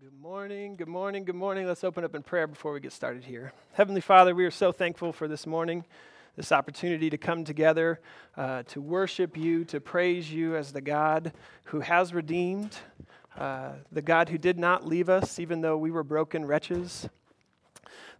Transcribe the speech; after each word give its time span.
Good 0.00 0.22
morning, 0.22 0.76
good 0.76 0.86
morning, 0.86 1.24
good 1.24 1.34
morning. 1.34 1.66
Let's 1.66 1.82
open 1.82 2.04
up 2.04 2.14
in 2.14 2.22
prayer 2.22 2.46
before 2.46 2.72
we 2.72 2.78
get 2.78 2.92
started 2.92 3.24
here. 3.24 3.52
Heavenly 3.72 4.00
Father, 4.00 4.32
we 4.32 4.44
are 4.44 4.50
so 4.50 4.70
thankful 4.70 5.12
for 5.12 5.26
this 5.26 5.44
morning, 5.44 5.84
this 6.36 6.52
opportunity 6.52 7.10
to 7.10 7.18
come 7.18 7.42
together, 7.42 7.98
uh, 8.36 8.62
to 8.68 8.80
worship 8.80 9.36
you, 9.36 9.64
to 9.64 9.80
praise 9.80 10.30
you 10.30 10.54
as 10.54 10.70
the 10.70 10.80
God 10.80 11.32
who 11.64 11.80
has 11.80 12.14
redeemed, 12.14 12.76
uh, 13.36 13.72
the 13.90 14.00
God 14.00 14.28
who 14.28 14.38
did 14.38 14.56
not 14.56 14.86
leave 14.86 15.08
us 15.08 15.40
even 15.40 15.62
though 15.62 15.76
we 15.76 15.90
were 15.90 16.04
broken 16.04 16.46
wretches, 16.46 17.08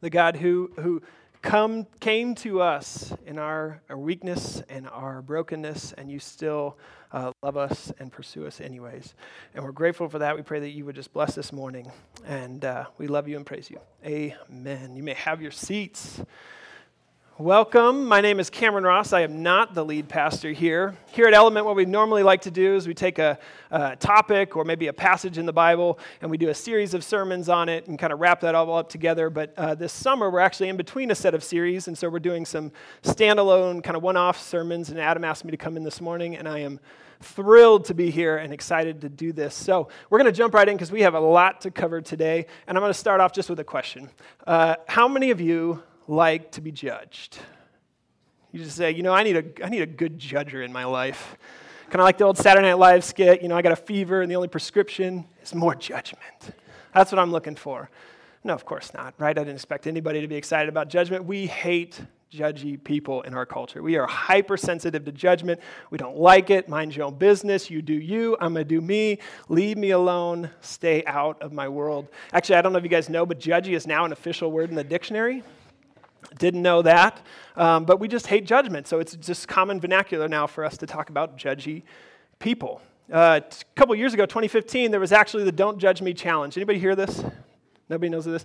the 0.01 0.11
God 0.11 0.35
who, 0.35 0.73
who 0.81 1.01
come, 1.43 1.86
came 2.00 2.34
to 2.36 2.61
us 2.61 3.12
in 3.27 3.38
our, 3.38 3.80
our 3.88 3.98
weakness 3.98 4.62
and 4.68 4.88
our 4.88 5.23
brokenness, 5.23 5.93
and 5.95 6.11
you 6.11 6.18
still 6.18 6.77
uh, 7.12 7.32
love 7.43 7.57
us 7.57 7.93
and 7.98 8.12
pursue 8.12 8.46
us 8.46 8.61
anyways. 8.61 9.14
And 9.55 9.64
we're 9.64 9.73
grateful 9.73 10.09
for 10.09 10.19
that. 10.19 10.37
We 10.37 10.43
pray 10.43 10.61
that 10.61 10.70
you 10.70 10.84
would 10.84 10.95
just 10.95 11.12
bless 11.12 11.34
this 11.34 11.52
morning. 11.52 11.91
And 12.27 12.64
uh, 12.64 12.87
we 12.98 13.06
love 13.06 13.29
you 13.29 13.37
and 13.37 13.46
praise 13.46 13.70
you. 13.70 13.80
Amen. 14.05 14.96
You 14.96 15.02
may 15.02 15.15
have 15.15 15.41
your 15.41 15.51
seats. 15.51 16.20
Welcome. 17.41 18.06
My 18.06 18.20
name 18.20 18.41
is 18.41 18.51
Cameron 18.51 18.83
Ross. 18.83 19.12
I 19.12 19.20
am 19.20 19.45
not 19.45 19.73
the 19.73 19.84
lead 19.84 20.09
pastor 20.09 20.51
here. 20.51 20.96
Here 21.06 21.24
at 21.29 21.34
Element, 21.34 21.66
what 21.66 21.77
we 21.77 21.84
normally 21.84 22.24
like 22.24 22.41
to 22.41 22.51
do 22.51 22.74
is 22.74 22.88
we 22.88 22.95
take 22.95 23.20
a, 23.20 23.38
a, 23.70 23.95
topic 23.95 24.56
or 24.56 24.65
maybe 24.65 24.88
a 24.88 24.92
passage 24.92 25.38
in 25.38 25.46
the 25.46 25.52
Bible 25.52 26.01
and 26.20 26.32
we 26.32 26.37
do 26.37 26.48
a 26.48 26.55
series 26.55 26.95
of 26.95 27.05
sermons 27.05 27.48
on 27.48 27.69
it 27.69 27.87
and 27.87 27.96
kind 27.96 28.12
of 28.12 28.19
wrap 28.19 28.41
that 28.41 28.56
all 28.56 28.77
up 28.77 28.88
together. 28.88 29.30
But 29.30 29.55
uh, 29.56 29.77
this 29.77 29.93
summer, 29.93 30.30
we're 30.30 30.41
actually 30.41 30.69
in 30.69 30.77
between 30.77 31.12
a 31.12 31.15
set 31.15 31.32
of 31.32 31.45
series, 31.45 31.87
and 31.87 31.96
so 31.96 32.09
we're 32.09 32.19
doing 32.19 32.45
some 32.45 32.73
standalone, 33.05 33.84
kind 33.84 33.96
of 33.96 34.02
one 34.02 34.16
off 34.16 34.43
sermons. 34.43 34.91
And 34.91 34.98
Adam 34.98 35.23
asked 35.23 35.45
me 35.45 35.52
to 35.52 35.57
come 35.57 35.77
in 35.77 35.84
this 35.84 36.01
morning, 36.01 36.34
and 36.37 36.48
I 36.48 36.59
am 36.59 36.80
thrilled 37.20 37.84
to 37.84 37.95
be 37.95 38.10
here 38.10 38.38
and 38.38 38.52
excited 38.52 39.01
to 39.02 39.09
do 39.09 39.32
this. 39.32 39.55
So, 39.55 39.88
we're 40.10 40.18
going 40.18 40.32
to 40.32 40.37
jump 40.37 40.55
right 40.55 40.68
in 40.68 40.74
because 40.74 40.91
we 40.91 41.02
have 41.02 41.15
a 41.15 41.20
lot 41.20 41.60
to 41.60 41.70
cover 41.70 42.01
today. 42.01 42.46
And 42.66 42.77
I'm 42.77 42.82
going 42.82 42.93
to 42.93 42.98
start 42.98 43.20
off 43.20 43.32
just 43.32 43.48
with 43.48 43.60
a 43.60 43.65
question 43.65 44.10
uh, 44.45 44.74
How 44.88 45.07
many 45.07 45.30
of 45.30 45.41
you 45.41 45.85
like 46.09 46.52
to 46.52 46.60
be 46.60 46.73
judged? 46.73 47.38
You 48.51 48.64
just 48.64 48.76
say, 48.76 48.90
you 48.90 49.02
know, 49.02 49.12
I 49.12 49.23
need 49.23 49.37
a, 49.37 49.64
I 49.64 49.68
need 49.68 49.82
a 49.82 49.87
good 49.87 50.18
judger 50.18 50.64
in 50.64 50.73
my 50.73 50.84
life. 50.84 51.37
Kind 51.90 52.01
of 52.01 52.04
like 52.04 52.18
the 52.18 52.24
old 52.24 52.38
Saturday 52.38 52.66
Night 52.66 52.78
Live 52.78 53.04
skit, 53.04 53.42
you 53.42 53.48
know, 53.48 53.56
I 53.56 53.62
got 53.62 53.73
a 53.73 53.76
fever 53.76 54.23
and 54.23 54.30
the 54.30 54.36
only 54.36 54.48
prescription 54.48 55.24
is 55.42 55.54
more 55.54 55.74
judgment. 55.74 56.54
That's 56.95 57.12
what 57.12 57.18
I'm 57.18 57.30
looking 57.30 57.54
for. 57.54 57.90
No, 58.45 58.54
of 58.54 58.64
course 58.64 58.92
not, 58.95 59.14
right? 59.18 59.36
I 59.36 59.42
didn't 59.42 59.56
expect 59.56 59.86
anybody 59.86 60.20
to 60.20 60.29
be 60.29 60.36
excited 60.36 60.68
about 60.68 60.88
judgment. 60.88 61.24
We 61.24 61.46
hate 61.46 62.01
judgy 62.32 62.82
people 62.82 63.23
in 63.23 63.34
our 63.34 63.46
culture. 63.46 63.82
We 63.82 63.96
are 63.96 64.06
hypersensitive 64.06 65.04
to 65.04 65.12
judgment. 65.12 65.60
We 65.91 65.98
don't 65.98 66.16
like 66.16 66.50
it. 66.50 66.69
Mind 66.69 66.94
your 66.94 67.06
own 67.06 67.14
business. 67.14 67.70
You 67.70 67.82
do 67.82 67.94
you. 67.94 68.36
I'm 68.41 68.53
going 68.53 68.66
to 68.66 68.69
do 68.69 68.81
me. 68.81 69.19
Leave 69.48 69.78
me 69.78 69.91
alone. 69.91 70.50
Stay 70.60 71.04
out 71.06 71.41
of 71.41 71.53
my 71.53 71.69
world. 71.69 72.09
Actually, 72.32 72.56
I 72.56 72.62
don't 72.62 72.72
know 72.72 72.78
if 72.78 72.84
you 72.84 72.91
guys 72.91 73.09
know, 73.09 73.25
but 73.25 73.41
judgy 73.41 73.75
is 73.75 73.86
now 73.86 74.04
an 74.04 74.12
official 74.12 74.53
word 74.53 74.70
in 74.70 74.76
the 74.76 74.84
dictionary. 74.84 75.42
Didn't 76.38 76.62
know 76.62 76.83
that. 76.83 77.25
Um, 77.56 77.84
but 77.84 78.00
we 78.00 78.09
just 78.09 78.27
hate 78.27 78.47
judgment. 78.47 78.87
So 78.87 78.99
it's 79.00 79.16
just 79.16 79.49
common 79.49 79.81
vernacular 79.81 80.28
now 80.28 80.47
for 80.47 80.65
us 80.65 80.77
to 80.78 80.87
talk 80.87 81.10
about 81.10 81.37
judgy 81.37 81.83
people. 82.38 82.81
Uh, 83.10 83.41
a 83.43 83.65
couple 83.75 83.94
years 83.94 84.12
ago, 84.12 84.27
2015, 84.27 84.91
there 84.91 85.00
was 85.00 85.12
actually 85.12 85.44
the 85.44 85.53
Don't 85.53 85.78
Judge 85.78 86.03
Me 86.03 86.12
challenge. 86.12 86.56
Anybody 86.56 86.78
hear 86.78 86.94
this? 86.94 87.25
Nobody 87.88 88.10
knows 88.10 88.27
this? 88.27 88.44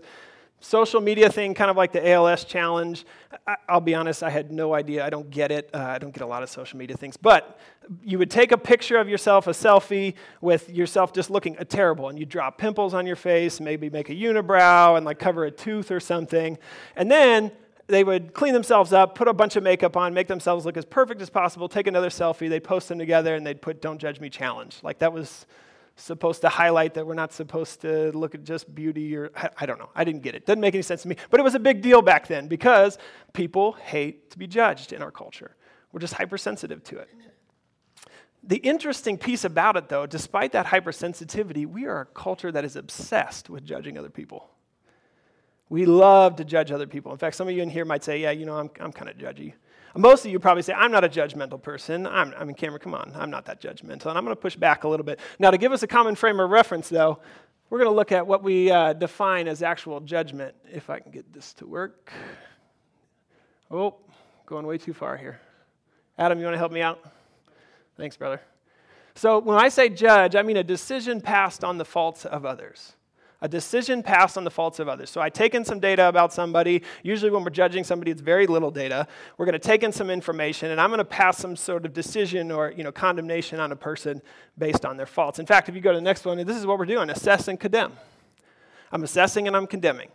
Social 0.62 1.02
media 1.02 1.30
thing, 1.30 1.54
kind 1.54 1.70
of 1.70 1.76
like 1.76 1.92
the 1.92 2.10
ALS 2.12 2.46
challenge. 2.46 3.06
I, 3.46 3.58
will 3.70 3.82
be 3.82 3.94
honest, 3.94 4.24
I 4.24 4.30
had 4.30 4.50
no 4.50 4.74
idea. 4.74 5.06
I 5.06 5.10
don't 5.10 5.30
get 5.30 5.52
it. 5.52 5.70
Uh, 5.74 5.80
I 5.80 5.98
don't 5.98 6.14
get 6.14 6.24
a 6.24 6.26
lot 6.26 6.42
of 6.42 6.50
social 6.50 6.80
media 6.80 6.96
things. 6.96 7.18
But 7.18 7.60
you 8.02 8.18
would 8.18 8.32
take 8.32 8.54
a 8.54 8.58
picture 8.58 8.96
of 8.96 9.10
yourself, 9.10 9.48
a 9.48 9.50
selfie, 9.50 10.14
with 10.40 10.70
yourself 10.70 11.12
just 11.12 11.30
looking 11.30 11.56
terrible, 11.68 12.08
and 12.08 12.18
you 12.18 12.26
draw 12.26 12.50
pimples 12.50 12.94
on 12.94 13.06
your 13.06 13.18
face, 13.18 13.60
maybe 13.60 13.90
make 13.90 14.10
a 14.10 14.16
unibrow, 14.16 14.96
and 14.96 15.06
like 15.06 15.20
cover 15.20 15.44
a 15.44 15.52
tooth 15.52 15.92
or 15.92 16.00
something. 16.00 16.58
And 16.96 17.12
then 17.12 17.52
they 17.88 18.04
would 18.04 18.34
clean 18.34 18.54
themselves 18.54 18.94
up, 18.94 19.16
put 19.16 19.28
a 19.28 19.34
bunch 19.34 19.56
of 19.56 19.64
makeup 19.64 19.98
on, 19.98 20.14
make 20.14 20.28
themselves 20.28 20.66
look 20.66 20.78
as 20.78 20.86
perfect 20.86 21.22
as 21.22 21.30
possible, 21.30 21.68
take 21.68 21.88
another 21.88 22.10
selfie, 22.10 22.50
they'd 22.50 22.64
post 22.64 22.88
them 22.90 22.98
together, 22.98 23.36
and 23.36 23.46
they'd 23.46 23.62
put 23.62 23.82
Don't 23.82 23.98
Judge 23.98 24.20
Me 24.20 24.30
Challenge. 24.30 24.78
Like 24.84 25.00
that 25.00 25.12
was 25.12 25.46
supposed 25.96 26.42
to 26.42 26.50
highlight 26.50 26.96
that 26.96 27.06
we're 27.06 27.14
not 27.14 27.32
supposed 27.34 27.82
to 27.82 28.12
look 28.12 28.34
at 28.34 28.44
just 28.44 28.74
beauty 28.74 29.16
or 29.16 29.30
I, 29.36 29.50
I, 29.60 29.66
don't 29.66 29.78
know. 29.78 29.90
I 29.96 30.04
didn't 30.04 30.24
get 30.24 30.34
it. 30.34 30.46
Doesn't 30.46 30.62
make 30.62 30.74
any 30.74 30.82
sense 30.82 31.04
to 31.04 31.08
me. 31.08 31.18
But 31.30 31.40
it 31.40 31.44
was 31.44 31.56
a 31.56 31.60
big 31.60 31.82
deal 31.82 32.02
back 32.02 32.28
then 32.28 32.48
because 32.48 32.98
people 33.34 33.74
hate 33.74 34.32
to 34.32 34.40
be 34.40 34.48
judged 34.48 34.92
in 34.92 35.02
our 35.02 35.12
culture. 35.12 35.56
We're 35.92 36.00
just 36.00 36.16
hypersensitive 36.16 36.84
to 36.86 36.98
it. 37.00 37.10
The 38.46 38.58
interesting 38.58 39.18
piece 39.18 39.46
about 39.46 39.78
it, 39.78 39.88
though, 39.88 40.06
despite 40.06 40.52
that 40.52 40.66
hypersensitivity, 40.66 41.66
we 41.66 41.86
are 41.86 42.02
a 42.02 42.06
culture 42.06 42.52
that 42.52 42.66
is 42.66 42.76
obsessed 42.76 43.50
with 43.50 43.64
judging 43.64 43.98
other 43.98 44.10
people. 44.10 44.50
We 45.74 45.88
love 45.88 46.36
to 46.36 46.46
judge 46.46 46.72
other 46.72 46.86
people. 46.86 47.12
In 47.12 47.18
fact, 47.18 47.36
some 47.36 47.48
of 47.48 47.56
you 47.56 47.64
in 47.64 47.68
here 47.68 47.84
might 47.84 48.04
say, 48.04 48.22
yeah, 48.22 48.30
you 48.30 48.46
know, 48.46 48.56
I'm, 48.60 48.70
I'm 48.80 48.92
kind 48.92 49.10
of 49.10 49.18
judgy. 49.18 49.54
Most 49.96 50.24
of 50.24 50.32
you 50.32 50.38
probably 50.38 50.62
say, 50.62 50.72
I'm 50.72 50.92
not 50.92 51.04
a 51.04 51.10
judgmental 51.10 51.60
person. 51.60 52.06
I'm, 52.06 52.32
I 52.38 52.44
mean, 52.44 52.54
Cameron, 52.54 52.80
come 52.80 52.94
on, 52.94 53.12
I'm 53.16 53.32
not 53.32 53.46
that 53.46 53.60
judgmental. 53.60 54.06
And 54.06 54.16
I'm 54.16 54.24
going 54.24 54.36
to 54.36 54.40
push 54.40 54.56
back 54.56 54.84
a 54.84 54.88
little 54.88 55.04
bit. 55.04 55.20
Now, 55.40 55.50
to 55.50 55.58
give 55.58 55.72
us 55.72 55.82
a 55.82 55.88
common 55.88 56.14
frame 56.14 56.40
of 56.40 56.52
reference, 56.52 56.90
though, 56.90 57.18
we're 57.72 57.80
going 57.80 57.90
to 57.90 57.96
look 57.96 58.12
at 58.12 58.28
what 58.28 58.44
we 58.44 58.70
uh, 58.70 58.94
define 58.94 59.48
as 59.48 59.64
actual 59.64 60.00
judgment. 60.00 60.54
If 60.72 60.92
I 60.92 61.00
can 61.00 61.12
get 61.12 61.34
this 61.34 61.54
to 61.54 61.66
work. 61.66 62.14
Oh, 63.72 63.96
going 64.46 64.68
way 64.68 64.78
too 64.78 64.94
far 64.94 65.18
here. 65.18 65.40
Adam, 66.20 66.38
you 66.38 66.46
want 66.46 66.54
to 66.54 66.60
help 66.60 66.72
me 66.72 66.82
out? 66.82 67.04
Thanks, 67.98 68.16
brother. 68.16 68.42
So, 69.16 69.40
when 69.40 69.58
I 69.58 69.70
say 69.70 69.90
judge, 69.90 70.36
I 70.36 70.44
mean 70.44 70.58
a 70.58 70.64
decision 70.64 71.20
passed 71.20 71.64
on 71.64 71.80
the 71.80 71.86
faults 71.86 72.26
of 72.26 72.46
others 72.46 72.94
a 73.44 73.48
decision 73.48 74.02
passed 74.02 74.38
on 74.38 74.46
the 74.46 74.50
faults 74.50 74.80
of 74.80 74.88
others. 74.88 75.10
So 75.10 75.20
I 75.20 75.30
take 75.30 75.54
in 75.54 75.66
some 75.66 75.82
data 75.82 76.08
about 76.08 76.32
somebody. 76.32 76.82
Usually, 77.04 77.30
when 77.30 77.44
we're 77.44 77.50
judging 77.50 77.84
somebody, 77.84 78.10
it's 78.10 78.22
very 78.22 78.48
little 78.48 78.72
data. 78.72 79.06
We're 79.38 79.46
going 79.46 79.54
to 79.54 79.60
take 79.60 79.84
in 79.84 79.92
some 79.92 80.10
information, 80.10 80.72
and 80.72 80.80
I'm 80.80 80.90
going 80.90 81.00
to 81.00 81.06
pass 81.06 81.40
some 81.40 81.58
sort 81.58 81.86
of 81.86 81.94
decision 81.94 82.52
or 82.52 82.72
you 82.72 82.86
know, 82.86 82.92
condemnation 82.94 83.60
on 83.60 83.74
a 83.74 83.76
person 83.76 84.22
based 84.58 84.86
on 84.86 84.96
their 84.96 85.06
faults. 85.06 85.40
In 85.40 85.46
fact, 85.46 85.68
if 85.68 85.76
you 85.76 85.82
go 85.82 85.92
to 85.92 85.98
the 85.98 86.02
next 86.02 86.24
one, 86.24 86.38
this 86.38 86.56
is 86.56 86.66
what 86.66 86.80
we're 86.80 86.86
doing 86.86 87.10
assess 87.10 87.50
and 87.50 87.60
condemn. 87.60 87.92
I'm 88.94 89.04
assessing 89.04 89.46
and 89.48 89.58
I'm 89.58 89.68
condemning. 89.68 90.08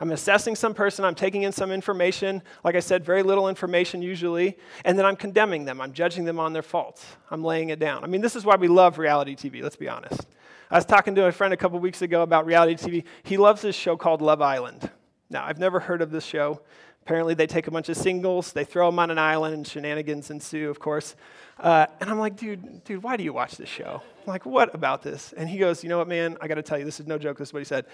I'm 0.00 0.10
assessing 0.10 0.56
some 0.56 0.74
person, 0.74 1.04
I'm 1.04 1.14
taking 1.14 1.44
in 1.44 1.52
some 1.52 1.70
information, 1.70 2.42
like 2.64 2.74
I 2.74 2.80
said, 2.80 3.04
very 3.04 3.22
little 3.22 3.48
information 3.48 4.02
usually, 4.02 4.58
and 4.84 4.98
then 4.98 5.06
I'm 5.06 5.14
condemning 5.14 5.64
them. 5.64 5.80
I'm 5.80 5.92
judging 5.92 6.24
them 6.24 6.40
on 6.40 6.52
their 6.52 6.62
faults. 6.62 7.06
I'm 7.30 7.44
laying 7.44 7.68
it 7.68 7.78
down. 7.78 8.02
I 8.02 8.08
mean, 8.08 8.20
this 8.20 8.34
is 8.34 8.44
why 8.44 8.56
we 8.56 8.66
love 8.66 8.98
reality 8.98 9.36
TV, 9.36 9.62
let's 9.62 9.76
be 9.76 9.88
honest. 9.88 10.26
I 10.74 10.78
was 10.78 10.84
talking 10.84 11.14
to 11.14 11.26
a 11.26 11.30
friend 11.30 11.54
a 11.54 11.56
couple 11.56 11.78
weeks 11.78 12.02
ago 12.02 12.22
about 12.22 12.46
reality 12.46 12.74
TV. 12.74 13.04
He 13.22 13.36
loves 13.36 13.62
this 13.62 13.76
show 13.76 13.96
called 13.96 14.20
Love 14.20 14.42
Island. 14.42 14.90
Now, 15.30 15.44
I've 15.44 15.60
never 15.60 15.78
heard 15.78 16.02
of 16.02 16.10
this 16.10 16.24
show. 16.24 16.62
Apparently, 17.02 17.32
they 17.34 17.46
take 17.46 17.68
a 17.68 17.70
bunch 17.70 17.88
of 17.90 17.96
singles, 17.96 18.52
they 18.52 18.64
throw 18.64 18.90
them 18.90 18.98
on 18.98 19.12
an 19.12 19.16
island, 19.16 19.54
and 19.54 19.64
shenanigans 19.64 20.32
ensue, 20.32 20.68
of 20.68 20.80
course. 20.80 21.14
Uh, 21.60 21.86
and 22.00 22.10
I'm 22.10 22.18
like, 22.18 22.34
dude, 22.34 22.82
dude, 22.82 23.04
why 23.04 23.16
do 23.16 23.22
you 23.22 23.32
watch 23.32 23.56
this 23.56 23.68
show? 23.68 24.02
I'm 24.02 24.26
like, 24.26 24.44
what 24.44 24.74
about 24.74 25.04
this? 25.04 25.32
And 25.36 25.48
he 25.48 25.58
goes, 25.58 25.84
you 25.84 25.88
know 25.88 25.98
what, 25.98 26.08
man? 26.08 26.36
I 26.40 26.48
got 26.48 26.56
to 26.56 26.62
tell 26.62 26.76
you, 26.76 26.84
this 26.84 26.98
is 26.98 27.06
no 27.06 27.18
joke. 27.18 27.38
This 27.38 27.50
is 27.50 27.52
what 27.52 27.60
he 27.60 27.66
said. 27.66 27.86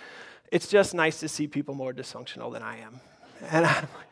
It's 0.50 0.66
just 0.66 0.94
nice 0.94 1.20
to 1.20 1.28
see 1.28 1.46
people 1.46 1.74
more 1.74 1.92
dysfunctional 1.92 2.50
than 2.50 2.62
I 2.62 2.78
am. 2.78 3.02
And 3.50 3.66
I'm 3.66 3.88
like, 3.94 4.08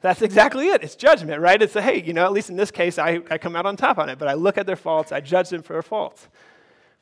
that's 0.00 0.22
exactly 0.22 0.66
it. 0.70 0.82
It's 0.82 0.96
judgment, 0.96 1.40
right? 1.40 1.62
It's 1.62 1.76
a, 1.76 1.82
hey, 1.82 2.02
you 2.02 2.14
know, 2.14 2.24
at 2.24 2.32
least 2.32 2.50
in 2.50 2.56
this 2.56 2.72
case, 2.72 2.98
I, 2.98 3.20
I 3.30 3.38
come 3.38 3.54
out 3.54 3.64
on 3.64 3.76
top 3.76 3.96
on 3.96 4.08
it, 4.08 4.18
but 4.18 4.26
I 4.26 4.34
look 4.34 4.58
at 4.58 4.66
their 4.66 4.74
faults, 4.74 5.12
I 5.12 5.20
judge 5.20 5.50
them 5.50 5.62
for 5.62 5.74
their 5.74 5.82
faults. 5.82 6.26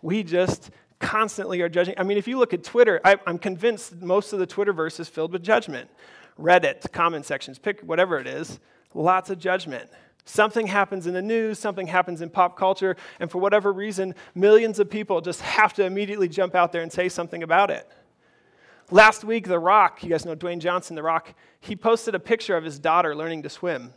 We 0.02 0.22
just 0.22 0.70
constantly 0.98 1.60
are 1.60 1.68
judging. 1.68 1.94
I 1.98 2.02
mean, 2.02 2.18
if 2.18 2.26
you 2.26 2.38
look 2.38 2.54
at 2.54 2.64
Twitter, 2.64 3.00
I, 3.04 3.16
am 3.26 3.38
convinced 3.38 4.00
most 4.00 4.32
of 4.32 4.38
the 4.38 4.46
Twitterverse 4.46 4.98
is 5.00 5.08
filled 5.08 5.32
with 5.32 5.42
judgment. 5.42 5.90
Reddit, 6.38 6.92
comment 6.92 7.24
sections, 7.24 7.58
pick 7.58 7.80
whatever 7.80 8.18
it 8.18 8.26
is, 8.26 8.60
lots 8.94 9.30
of 9.30 9.38
judgment. 9.38 9.88
Something 10.24 10.66
happens 10.66 11.06
in 11.06 11.14
the 11.14 11.22
news, 11.22 11.58
something 11.58 11.86
happens 11.86 12.20
in 12.20 12.30
pop 12.30 12.58
culture, 12.58 12.96
and 13.20 13.30
for 13.30 13.38
whatever 13.38 13.72
reason, 13.72 14.14
millions 14.34 14.80
of 14.80 14.90
people 14.90 15.20
just 15.20 15.40
have 15.40 15.72
to 15.74 15.84
immediately 15.84 16.28
jump 16.28 16.54
out 16.54 16.72
there 16.72 16.82
and 16.82 16.92
say 16.92 17.08
something 17.08 17.42
about 17.42 17.70
it. 17.70 17.88
Last 18.90 19.24
week, 19.24 19.46
The 19.46 19.58
Rock, 19.58 20.02
you 20.02 20.10
guys 20.10 20.24
know 20.24 20.36
Dwayne 20.36 20.58
Johnson, 20.58 20.96
The 20.96 21.02
Rock, 21.02 21.34
he 21.60 21.76
posted 21.76 22.14
a 22.14 22.20
picture 22.20 22.56
of 22.56 22.64
his 22.64 22.78
daughter 22.78 23.14
learning 23.14 23.44
to 23.44 23.48
swim. 23.48 23.92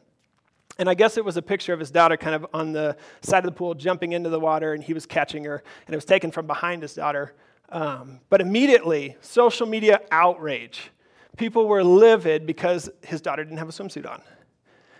And 0.77 0.89
I 0.89 0.93
guess 0.93 1.17
it 1.17 1.25
was 1.25 1.35
a 1.35 1.41
picture 1.41 1.73
of 1.73 1.79
his 1.79 1.91
daughter 1.91 2.15
kind 2.15 2.35
of 2.35 2.45
on 2.53 2.71
the 2.71 2.95
side 3.21 3.39
of 3.39 3.45
the 3.45 3.57
pool 3.57 3.73
jumping 3.75 4.13
into 4.13 4.29
the 4.29 4.39
water, 4.39 4.73
and 4.73 4.83
he 4.83 4.93
was 4.93 5.05
catching 5.05 5.43
her, 5.43 5.63
and 5.87 5.93
it 5.93 5.97
was 5.97 6.05
taken 6.05 6.31
from 6.31 6.47
behind 6.47 6.81
his 6.81 6.93
daughter. 6.93 7.33
Um, 7.69 8.19
but 8.29 8.41
immediately, 8.41 9.17
social 9.21 9.67
media 9.67 10.01
outrage. 10.11 10.91
People 11.37 11.67
were 11.67 11.83
livid 11.83 12.45
because 12.45 12.89
his 13.01 13.21
daughter 13.21 13.43
didn't 13.43 13.59
have 13.59 13.69
a 13.69 13.71
swimsuit 13.71 14.09
on. 14.09 14.21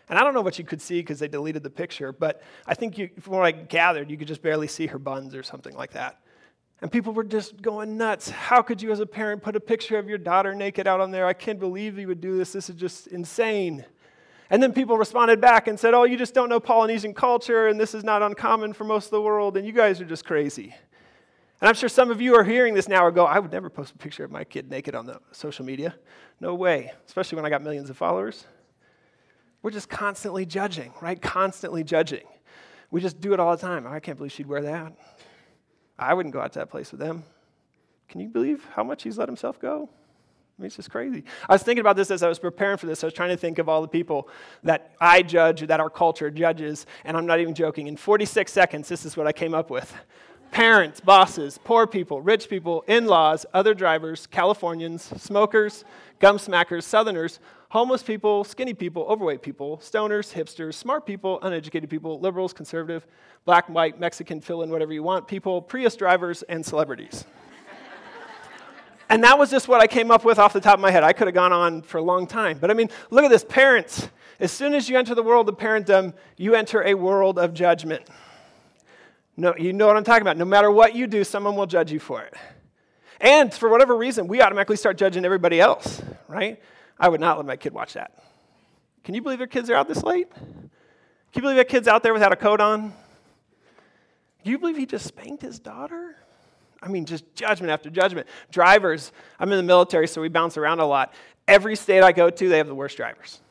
And 0.10 0.18
I 0.18 0.24
don't 0.24 0.34
know 0.34 0.42
what 0.42 0.58
you 0.58 0.66
could 0.66 0.82
see 0.82 1.02
because 1.02 1.20
they 1.20 1.28
deleted 1.28 1.64
the 1.64 1.70
picture, 1.70 2.12
but 2.12 2.42
I 2.66 2.74
think 2.74 2.98
you, 2.98 3.10
from 3.20 3.34
what 3.34 3.46
I 3.46 3.52
gathered, 3.52 4.10
you 4.10 4.18
could 4.18 4.28
just 4.28 4.42
barely 4.42 4.68
see 4.68 4.88
her 4.88 4.98
buns 4.98 5.36
or 5.36 5.44
something 5.44 5.76
like 5.76 5.92
that. 5.94 6.20
And 6.82 6.92
people 6.92 7.14
were 7.14 7.24
just 7.24 7.62
going 7.62 7.98
nuts. 7.98 8.30
How 8.30 8.62
could 8.62 8.82
you, 8.82 8.92
as 8.92 9.02
a 9.02 9.06
parent, 9.06 9.44
put 9.44 9.56
a 9.56 9.60
picture 9.60 10.00
of 10.00 10.08
your 10.08 10.18
daughter 10.18 10.56
naked 10.56 10.88
out 10.88 11.00
on 11.00 11.12
there? 11.12 11.28
I 11.28 11.34
can't 11.34 11.60
believe 11.60 12.00
you 12.00 12.08
would 12.08 12.22
do 12.22 12.38
this. 12.38 12.54
This 12.54 12.70
is 12.70 12.76
just 12.76 13.08
insane. 13.08 13.86
And 14.50 14.64
then 14.64 14.74
people 14.74 14.98
responded 14.98 15.40
back 15.40 15.68
and 15.68 15.80
said, 15.80 15.94
Oh, 15.94 16.04
you 16.04 16.18
just 16.18 16.34
don't 16.34 16.50
know 16.50 16.60
Polynesian 16.60 17.14
culture, 17.14 17.68
and 17.68 17.80
this 17.80 17.94
is 17.94 18.04
not 18.04 18.22
uncommon 18.22 18.74
for 18.74 18.84
most 18.84 19.06
of 19.06 19.12
the 19.12 19.22
world, 19.22 19.58
and 19.58 19.66
you 19.66 19.74
guys 19.74 20.02
are 20.02 20.06
just 20.06 20.26
crazy. 20.26 20.74
And 21.62 21.68
I'm 21.68 21.76
sure 21.76 21.90
some 21.90 22.10
of 22.10 22.22
you 22.22 22.36
are 22.36 22.44
hearing 22.44 22.74
this 22.74 22.88
now 22.88 23.06
or 23.06 23.12
go, 23.12 23.26
I 23.26 23.38
would 23.38 23.52
never 23.52 23.70
post 23.70 23.94
a 23.94 23.98
picture 23.98 24.24
of 24.24 24.32
my 24.32 24.44
kid 24.44 24.70
naked 24.70 24.96
on 24.96 25.06
the 25.06 25.20
social 25.32 25.66
media. 25.66 25.94
No 26.40 26.56
way, 26.56 26.94
especially 27.06 27.36
when 27.36 27.46
I 27.46 27.50
got 27.50 27.62
millions 27.62 27.90
of 27.90 27.98
followers. 27.98 28.46
We're 29.62 29.72
just 29.72 29.90
constantly 29.90 30.46
judging, 30.46 30.94
right? 31.02 31.22
Constantly 31.22 31.84
judging. 31.84 32.26
We 32.92 33.02
just 33.02 33.20
do 33.20 33.34
it 33.34 33.42
all 33.42 33.56
the 33.56 33.62
time. 33.62 33.86
I 33.86 34.00
can't 34.00 34.18
believe 34.18 34.32
she'd 34.32 34.48
wear 34.48 34.62
that. 34.62 34.94
I 35.98 36.14
wouldn't 36.14 36.34
go 36.34 36.40
out 36.40 36.54
to 36.54 36.60
that 36.60 36.70
place 36.70 36.92
with 36.92 37.02
them. 37.02 37.24
Can 38.08 38.22
you 38.22 38.30
believe 38.30 38.66
how 38.74 38.84
much 38.84 39.04
he's 39.04 39.18
let 39.18 39.28
himself 39.28 39.60
go? 39.60 39.90
I 40.60 40.62
mean, 40.62 40.68
it's 40.68 40.76
just 40.76 40.92
crazy. 40.92 41.24
I 41.48 41.54
was 41.54 41.64
thinking 41.64 41.80
about 41.80 41.96
this 41.96 42.12
as 42.12 42.22
I 42.22 42.28
was 42.28 42.38
preparing 42.38 42.76
for 42.76 42.86
this. 42.86 43.02
I 43.02 43.08
was 43.08 43.14
trying 43.14 43.30
to 43.30 43.38
think 43.38 43.60
of 43.60 43.70
all 43.70 43.82
the 43.82 43.88
people 43.88 44.28
that 44.64 44.92
I 45.00 45.22
judge, 45.22 45.62
that 45.66 45.80
our 45.80 45.90
culture 45.90 46.30
judges, 46.30 46.86
and 47.06 47.16
I'm 47.16 47.26
not 47.26 47.40
even 47.40 47.54
joking. 47.54 47.88
In 47.88 47.96
46 47.96 48.52
seconds, 48.52 48.90
this 48.90 49.06
is 49.06 49.16
what 49.16 49.26
I 49.26 49.32
came 49.32 49.54
up 49.54 49.70
with 49.70 49.96
parents, 50.52 51.00
bosses, 51.00 51.58
poor 51.64 51.88
people, 51.88 52.22
rich 52.22 52.50
people, 52.50 52.84
in 52.88 53.06
laws, 53.06 53.46
other 53.54 53.74
drivers, 53.74 54.28
Californians, 54.28 55.04
smokers, 55.22 55.86
gum 56.20 56.38
smackers, 56.38 56.84
southerners, 56.84 57.40
homeless 57.70 58.04
people, 58.04 58.44
skinny 58.44 58.74
people, 58.74 59.04
overweight 59.04 59.42
people, 59.42 59.78
stoners, 59.78 60.34
hipsters, 60.34 60.74
smart 60.74 61.06
people, 61.06 61.40
uneducated 61.44 61.90
people, 61.90 62.20
liberals, 62.20 62.52
conservative, 62.52 63.08
black, 63.46 63.70
white, 63.70 63.98
Mexican, 63.98 64.42
fill 64.42 64.64
in 64.64 64.70
whatever 64.70 64.92
you 64.92 65.04
want, 65.04 65.26
people, 65.26 65.62
Prius 65.62 65.96
drivers, 65.96 66.44
and 66.44 66.66
celebrities. 66.66 67.24
And 69.10 69.24
that 69.24 69.40
was 69.40 69.50
just 69.50 69.68
what 69.68 69.82
I 69.82 69.88
came 69.88 70.12
up 70.12 70.24
with 70.24 70.38
off 70.38 70.54
the 70.54 70.62
top 70.62 70.76
of 70.76 70.80
my 70.80 70.92
head. 70.92 71.04
I 71.04 71.14
could 71.14 71.28
have 71.28 71.34
gone 71.34 71.52
on 71.52 71.82
for 71.82 71.98
a 71.98 72.02
long 72.02 72.28
time. 72.28 72.60
But 72.60 72.70
I 72.70 72.76
mean, 72.76 72.90
look 73.10 73.26
at 73.26 73.32
this 73.32 73.44
parents. 73.44 74.10
As 74.40 74.52
soon 74.52 74.74
as 74.74 74.88
you 74.88 74.98
enter 74.98 75.16
the 75.16 75.24
world 75.24 75.50
of 75.50 75.58
parentdom, 75.58 76.14
you 76.38 76.56
enter 76.56 76.84
a 76.84 76.94
world 76.94 77.40
of 77.40 77.54
judgment. 77.54 78.08
No, 79.36 79.56
you 79.58 79.74
know 79.74 79.88
what 79.88 79.98
I'm 79.98 80.04
talking 80.04 80.22
about. 80.22 80.38
No 80.38 80.46
matter 80.46 80.70
what 80.70 80.96
you 80.96 81.08
do, 81.08 81.24
someone 81.24 81.56
will 81.56 81.66
judge 81.66 81.92
you 81.92 82.00
for 82.00 82.22
it. 82.22 82.34
And 83.20 83.54
for 83.54 83.68
whatever 83.68 83.98
reason, 83.98 84.28
we 84.28 84.42
automatically 84.42 84.78
start 84.78 84.98
judging 84.98 85.26
everybody 85.26 85.60
else, 85.60 86.02
right? 86.28 86.62
I 87.00 87.10
would 87.10 87.20
not 87.20 87.38
let 87.38 87.46
my 87.46 87.58
kid 87.58 87.74
watch 87.74 87.94
that. 87.94 88.12
Can 89.04 89.16
you 89.16 89.22
believe 89.22 89.40
their 89.40 89.48
kids 89.48 89.70
are 89.70 89.76
out 89.76 89.88
this 89.88 90.04
late? 90.04 90.30
Can 90.32 90.70
you 91.36 91.42
believe 91.42 91.58
that 91.58 91.68
kid's 91.68 91.88
out 91.88 92.04
there 92.04 92.14
without 92.14 92.32
a 92.32 92.36
coat 92.36 92.62
on? 92.62 92.94
Do 94.44 94.52
you 94.52 94.58
believe 94.58 94.78
he 94.78 94.86
just 94.86 95.06
spanked 95.06 95.42
his 95.42 95.60
daughter? 95.60 96.16
I 96.82 96.88
mean, 96.88 97.06
just 97.06 97.36
judgment 97.36 97.72
after 97.72 97.90
judgment. 97.90 98.28
Drivers, 98.52 99.12
I'm 99.40 99.52
in 99.52 99.58
the 99.58 99.64
military, 99.64 100.08
so 100.08 100.22
we 100.22 100.30
bounce 100.30 100.58
around 100.58 100.80
a 100.80 100.86
lot. 100.86 101.14
Every 101.48 101.76
state 101.76 102.02
I 102.02 102.12
go 102.12 102.30
to, 102.30 102.50
they 102.50 102.58
have 102.58 102.68
the 102.68 102.76
worst 102.76 102.96
drivers. 102.96 103.42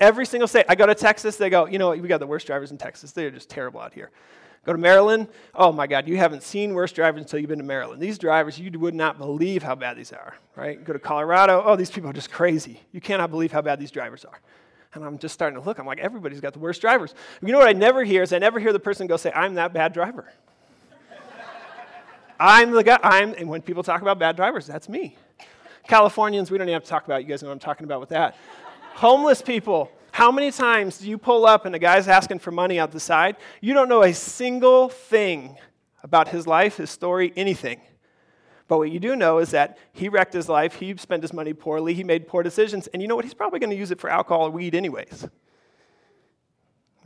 Every 0.00 0.26
single 0.26 0.48
state. 0.48 0.66
I 0.68 0.74
go 0.74 0.86
to 0.86 0.94
Texas, 0.94 1.36
they 1.36 1.50
go, 1.50 1.66
you 1.66 1.78
know 1.78 1.88
what, 1.88 2.00
we 2.00 2.08
got 2.08 2.18
the 2.18 2.26
worst 2.26 2.46
drivers 2.46 2.70
in 2.72 2.78
Texas. 2.78 3.12
They're 3.12 3.30
just 3.30 3.48
terrible 3.48 3.80
out 3.80 3.94
here. 3.94 4.10
Go 4.64 4.72
to 4.72 4.78
Maryland. 4.78 5.28
Oh 5.54 5.72
my 5.72 5.86
God, 5.86 6.08
you 6.08 6.16
haven't 6.16 6.42
seen 6.42 6.72
worse 6.74 6.90
drivers 6.90 7.20
until 7.20 7.38
you've 7.38 7.50
been 7.50 7.58
to 7.58 7.64
Maryland. 7.64 8.00
These 8.00 8.18
drivers, 8.18 8.58
you 8.58 8.76
would 8.78 8.94
not 8.94 9.18
believe 9.18 9.62
how 9.62 9.74
bad 9.74 9.96
these 9.96 10.12
are, 10.12 10.34
right? 10.56 10.82
Go 10.82 10.94
to 10.94 10.98
Colorado. 10.98 11.62
Oh, 11.64 11.76
these 11.76 11.90
people 11.90 12.10
are 12.10 12.14
just 12.14 12.30
crazy. 12.30 12.80
You 12.90 13.00
cannot 13.00 13.30
believe 13.30 13.52
how 13.52 13.60
bad 13.60 13.78
these 13.78 13.90
drivers 13.90 14.24
are. 14.24 14.40
And 14.94 15.04
I'm 15.04 15.18
just 15.18 15.34
starting 15.34 15.58
to 15.60 15.64
look. 15.64 15.78
I'm 15.78 15.86
like, 15.86 15.98
everybody's 15.98 16.40
got 16.40 16.54
the 16.54 16.60
worst 16.60 16.80
drivers. 16.80 17.14
You 17.42 17.52
know 17.52 17.58
what 17.58 17.68
I 17.68 17.72
never 17.72 18.04
hear 18.04 18.22
is 18.22 18.32
I 18.32 18.38
never 18.38 18.58
hear 18.58 18.72
the 18.72 18.80
person 18.80 19.06
go 19.06 19.16
say, 19.16 19.32
I'm 19.32 19.54
that 19.54 19.72
bad 19.72 19.92
driver. 19.92 20.32
I'm 22.38 22.70
the 22.72 22.82
guy. 22.82 22.98
I'm, 23.02 23.34
and 23.34 23.48
when 23.48 23.62
people 23.62 23.82
talk 23.82 24.02
about 24.02 24.18
bad 24.18 24.36
drivers, 24.36 24.66
that's 24.66 24.88
me. 24.88 25.16
Californians, 25.86 26.50
we 26.50 26.58
don't 26.58 26.68
even 26.68 26.74
have 26.74 26.84
to 26.84 26.88
talk 26.88 27.04
about. 27.04 27.22
You 27.22 27.28
guys 27.28 27.42
know 27.42 27.48
what 27.48 27.54
I'm 27.54 27.58
talking 27.60 27.84
about 27.84 28.00
with 28.00 28.08
that. 28.10 28.36
Homeless 28.94 29.42
people. 29.42 29.90
How 30.12 30.30
many 30.30 30.50
times 30.50 30.98
do 30.98 31.08
you 31.08 31.18
pull 31.18 31.44
up 31.44 31.66
and 31.66 31.74
a 31.74 31.78
guy's 31.78 32.08
asking 32.08 32.38
for 32.38 32.52
money 32.52 32.78
out 32.78 32.92
the 32.92 33.00
side? 33.00 33.36
You 33.60 33.74
don't 33.74 33.88
know 33.88 34.02
a 34.02 34.14
single 34.14 34.88
thing 34.88 35.58
about 36.02 36.28
his 36.28 36.46
life, 36.46 36.76
his 36.76 36.90
story, 36.90 37.32
anything. 37.36 37.80
But 38.66 38.78
what 38.78 38.90
you 38.90 39.00
do 39.00 39.16
know 39.16 39.38
is 39.38 39.50
that 39.50 39.76
he 39.92 40.08
wrecked 40.08 40.32
his 40.32 40.48
life, 40.48 40.76
he 40.76 40.96
spent 40.96 41.22
his 41.22 41.32
money 41.32 41.52
poorly, 41.52 41.94
he 41.94 42.04
made 42.04 42.26
poor 42.26 42.42
decisions, 42.42 42.86
and 42.88 43.02
you 43.02 43.08
know 43.08 43.16
what? 43.16 43.24
He's 43.24 43.34
probably 43.34 43.58
going 43.58 43.70
to 43.70 43.76
use 43.76 43.90
it 43.90 44.00
for 44.00 44.08
alcohol 44.08 44.46
or 44.46 44.50
weed, 44.50 44.74
anyways. 44.74 45.28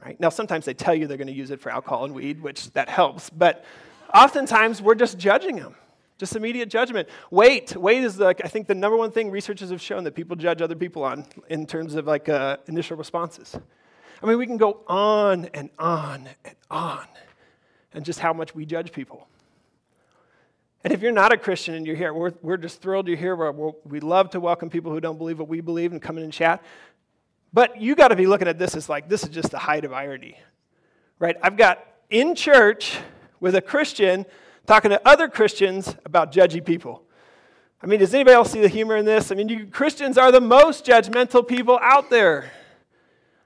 Right? 0.04 0.18
Now, 0.20 0.28
sometimes 0.28 0.66
they 0.66 0.74
tell 0.74 0.94
you 0.94 1.08
they're 1.08 1.16
going 1.16 1.26
to 1.26 1.32
use 1.32 1.50
it 1.50 1.60
for 1.60 1.70
alcohol 1.70 2.04
and 2.04 2.14
weed, 2.14 2.40
which 2.40 2.70
that 2.72 2.88
helps, 2.88 3.30
but 3.30 3.64
oftentimes 4.14 4.80
we're 4.82 4.94
just 4.94 5.18
judging 5.18 5.56
them, 5.56 5.74
Just 6.18 6.34
immediate 6.34 6.68
judgment. 6.68 7.08
Weight. 7.30 7.76
Weight 7.76 8.02
is, 8.02 8.18
like, 8.18 8.40
I 8.44 8.48
think, 8.48 8.66
the 8.66 8.74
number 8.74 8.96
one 8.96 9.12
thing 9.12 9.30
researchers 9.30 9.70
have 9.70 9.80
shown 9.80 10.02
that 10.04 10.16
people 10.16 10.34
judge 10.34 10.60
other 10.60 10.74
people 10.74 11.04
on 11.04 11.24
in 11.48 11.64
terms 11.64 11.94
of 11.94 12.06
like 12.06 12.28
uh, 12.28 12.56
initial 12.66 12.96
responses. 12.96 13.56
I 14.20 14.26
mean, 14.26 14.36
we 14.36 14.46
can 14.46 14.56
go 14.56 14.80
on 14.88 15.44
and 15.54 15.70
on 15.78 16.28
and 16.44 16.56
on 16.70 17.06
and 17.92 18.04
just 18.04 18.18
how 18.18 18.32
much 18.32 18.52
we 18.52 18.66
judge 18.66 18.90
people. 18.90 19.28
And 20.82 20.92
if 20.92 21.02
you're 21.02 21.12
not 21.12 21.32
a 21.32 21.36
Christian 21.36 21.74
and 21.74 21.86
you're 21.86 21.96
here, 21.96 22.12
we're, 22.12 22.32
we're 22.42 22.56
just 22.56 22.82
thrilled 22.82 23.06
you're 23.06 23.16
here. 23.16 23.36
We're, 23.36 23.72
we 23.84 24.00
love 24.00 24.30
to 24.30 24.40
welcome 24.40 24.70
people 24.70 24.92
who 24.92 25.00
don't 25.00 25.18
believe 25.18 25.38
what 25.38 25.48
we 25.48 25.60
believe 25.60 25.92
and 25.92 26.02
come 26.02 26.18
in 26.18 26.24
and 26.24 26.32
chat. 26.32 26.62
But 27.52 27.80
you 27.80 27.94
got 27.94 28.08
to 28.08 28.16
be 28.16 28.26
looking 28.26 28.48
at 28.48 28.58
this 28.58 28.74
as 28.74 28.88
like, 28.88 29.08
this 29.08 29.22
is 29.22 29.28
just 29.28 29.52
the 29.52 29.58
height 29.58 29.84
of 29.84 29.92
irony, 29.92 30.36
right? 31.20 31.36
I've 31.42 31.56
got 31.56 31.84
in 32.10 32.34
church 32.34 32.98
with 33.40 33.54
a 33.54 33.62
Christian 33.62 34.26
talking 34.66 34.90
to 34.90 35.08
other 35.08 35.28
Christians 35.28 35.96
about 36.04 36.32
judgy 36.32 36.64
people. 36.64 37.02
I 37.82 37.86
mean, 37.86 38.00
does 38.00 38.12
anybody 38.12 38.34
else 38.34 38.50
see 38.50 38.60
the 38.60 38.68
humor 38.68 38.96
in 38.96 39.04
this? 39.04 39.30
I 39.30 39.34
mean, 39.34 39.48
you 39.48 39.66
Christians 39.66 40.18
are 40.18 40.32
the 40.32 40.40
most 40.40 40.84
judgmental 40.84 41.46
people 41.46 41.78
out 41.80 42.10
there. 42.10 42.50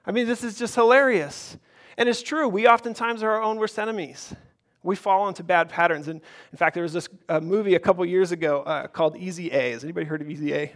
I 0.05 0.11
mean, 0.11 0.27
this 0.27 0.43
is 0.43 0.57
just 0.57 0.75
hilarious. 0.75 1.57
And 1.97 2.09
it's 2.09 2.21
true, 2.21 2.47
we 2.47 2.67
oftentimes 2.67 3.21
are 3.21 3.31
our 3.31 3.41
own 3.41 3.57
worst 3.57 3.77
enemies. 3.77 4.33
We 4.81 4.95
fall 4.95 5.27
into 5.29 5.43
bad 5.43 5.69
patterns. 5.69 6.07
And 6.07 6.19
in 6.51 6.57
fact, 6.57 6.73
there 6.73 6.83
was 6.83 6.93
this 6.93 7.07
uh, 7.29 7.39
movie 7.39 7.75
a 7.75 7.79
couple 7.79 8.05
years 8.05 8.31
ago 8.31 8.63
uh, 8.63 8.87
called 8.87 9.15
Easy 9.15 9.51
A. 9.51 9.71
Has 9.71 9.83
anybody 9.83 10.05
heard 10.05 10.21
of 10.21 10.29
Easy 10.29 10.53
A? 10.53 10.73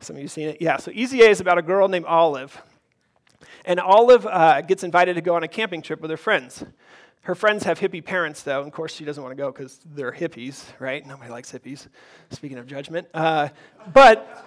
Some 0.00 0.16
of 0.16 0.22
you 0.22 0.28
seen 0.28 0.48
it? 0.48 0.58
Yeah, 0.60 0.76
so 0.76 0.90
Easy 0.92 1.22
A 1.22 1.30
is 1.30 1.40
about 1.40 1.58
a 1.58 1.62
girl 1.62 1.88
named 1.88 2.04
Olive. 2.04 2.60
And 3.64 3.80
Olive 3.80 4.26
uh, 4.26 4.60
gets 4.62 4.84
invited 4.84 5.14
to 5.14 5.20
go 5.20 5.34
on 5.34 5.44
a 5.44 5.48
camping 5.48 5.80
trip 5.80 6.00
with 6.00 6.10
her 6.10 6.16
friends. 6.16 6.64
Her 7.28 7.34
friends 7.34 7.62
have 7.64 7.78
hippie 7.78 8.02
parents, 8.02 8.42
though. 8.42 8.60
And 8.60 8.68
of 8.68 8.72
course, 8.72 8.94
she 8.94 9.04
doesn't 9.04 9.22
want 9.22 9.36
to 9.36 9.42
go 9.42 9.52
because 9.52 9.80
they're 9.94 10.12
hippies, 10.12 10.64
right? 10.78 11.06
Nobody 11.06 11.30
likes 11.30 11.52
hippies, 11.52 11.86
speaking 12.30 12.56
of 12.56 12.66
judgment. 12.66 13.06
Uh, 13.12 13.50
but 13.92 14.46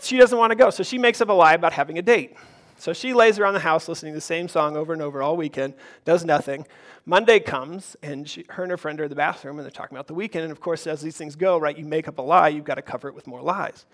she 0.00 0.16
doesn't 0.16 0.38
want 0.38 0.52
to 0.52 0.54
go. 0.54 0.70
So 0.70 0.84
she 0.84 0.96
makes 0.96 1.20
up 1.20 1.28
a 1.28 1.32
lie 1.32 1.54
about 1.54 1.72
having 1.72 1.98
a 1.98 2.02
date. 2.02 2.36
So 2.78 2.92
she 2.92 3.12
lays 3.12 3.40
around 3.40 3.54
the 3.54 3.60
house 3.60 3.88
listening 3.88 4.12
to 4.12 4.18
the 4.18 4.20
same 4.20 4.46
song 4.46 4.76
over 4.76 4.92
and 4.92 5.02
over 5.02 5.22
all 5.22 5.36
weekend, 5.36 5.74
does 6.04 6.24
nothing. 6.24 6.68
Monday 7.04 7.40
comes, 7.40 7.96
and 8.00 8.30
she, 8.30 8.44
her 8.50 8.62
and 8.62 8.70
her 8.70 8.76
friend 8.76 9.00
are 9.00 9.04
in 9.04 9.10
the 9.10 9.16
bathroom, 9.16 9.58
and 9.58 9.64
they're 9.64 9.72
talking 9.72 9.96
about 9.96 10.06
the 10.06 10.14
weekend. 10.14 10.44
And 10.44 10.52
of 10.52 10.60
course, 10.60 10.86
as 10.86 11.00
these 11.00 11.16
things 11.16 11.34
go, 11.34 11.58
right, 11.58 11.76
you 11.76 11.84
make 11.84 12.06
up 12.06 12.18
a 12.18 12.22
lie, 12.22 12.46
you've 12.46 12.64
got 12.64 12.76
to 12.76 12.82
cover 12.82 13.08
it 13.08 13.14
with 13.16 13.26
more 13.26 13.42
lies. 13.42 13.86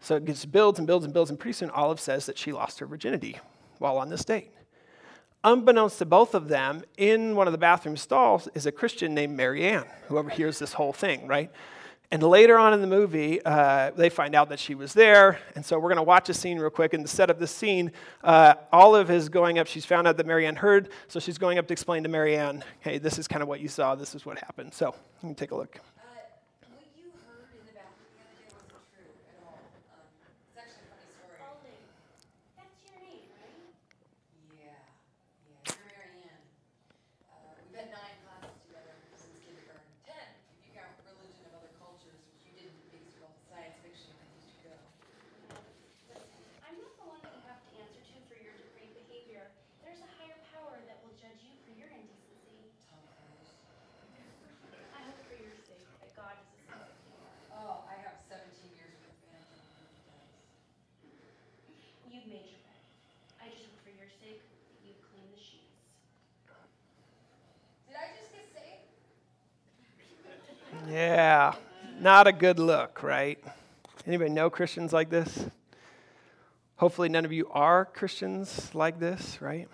So 0.00 0.16
it 0.16 0.26
just 0.26 0.52
builds 0.52 0.78
and 0.78 0.86
builds 0.86 1.06
and 1.06 1.14
builds, 1.14 1.30
and 1.30 1.40
pretty 1.40 1.54
soon 1.54 1.70
Olive 1.70 1.98
says 1.98 2.26
that 2.26 2.36
she 2.36 2.52
lost 2.52 2.78
her 2.80 2.86
virginity 2.86 3.38
while 3.78 3.96
on 3.96 4.10
this 4.10 4.22
date 4.22 4.50
unbeknownst 5.44 5.98
to 5.98 6.06
both 6.06 6.34
of 6.34 6.48
them, 6.48 6.82
in 6.96 7.36
one 7.36 7.46
of 7.48 7.52
the 7.52 7.58
bathroom 7.58 7.96
stalls 7.96 8.48
is 8.54 8.66
a 8.66 8.72
Christian 8.72 9.14
named 9.14 9.36
Marianne, 9.36 9.86
who 10.08 10.18
overhears 10.18 10.58
this 10.58 10.74
whole 10.74 10.92
thing, 10.92 11.26
right? 11.26 11.50
And 12.12 12.22
later 12.22 12.58
on 12.58 12.74
in 12.74 12.82
the 12.82 12.86
movie, 12.86 13.42
uh, 13.42 13.90
they 13.96 14.10
find 14.10 14.34
out 14.34 14.50
that 14.50 14.58
she 14.58 14.74
was 14.74 14.92
there. 14.92 15.38
And 15.54 15.64
so 15.64 15.78
we're 15.78 15.88
going 15.88 15.96
to 15.96 16.02
watch 16.02 16.28
a 16.28 16.34
scene 16.34 16.58
real 16.58 16.68
quick. 16.68 16.92
And 16.92 17.02
to 17.06 17.10
set 17.10 17.30
up 17.30 17.38
this 17.38 17.50
scene, 17.50 17.90
uh, 18.22 18.52
Olive 18.70 19.10
is 19.10 19.30
going 19.30 19.58
up. 19.58 19.66
She's 19.66 19.86
found 19.86 20.06
out 20.06 20.18
that 20.18 20.26
Marianne 20.26 20.56
heard. 20.56 20.90
So 21.08 21.18
she's 21.20 21.38
going 21.38 21.56
up 21.56 21.66
to 21.68 21.72
explain 21.72 22.02
to 22.02 22.10
Marianne, 22.10 22.64
hey, 22.80 22.98
this 22.98 23.18
is 23.18 23.26
kind 23.26 23.40
of 23.40 23.48
what 23.48 23.60
you 23.60 23.68
saw. 23.68 23.94
This 23.94 24.14
is 24.14 24.26
what 24.26 24.38
happened. 24.38 24.74
So 24.74 24.94
let 25.22 25.28
me 25.30 25.34
take 25.34 25.52
a 25.52 25.56
look. 25.56 25.80
Yeah, 70.90 71.54
not 72.00 72.26
a 72.26 72.32
good 72.32 72.58
look, 72.58 73.02
right? 73.02 73.42
Anybody 74.06 74.30
know 74.30 74.50
Christians 74.50 74.92
like 74.92 75.10
this? 75.10 75.46
Hopefully, 76.76 77.08
none 77.08 77.24
of 77.24 77.32
you 77.32 77.48
are 77.50 77.84
Christians 77.84 78.74
like 78.74 78.98
this, 78.98 79.40
right? 79.40 79.68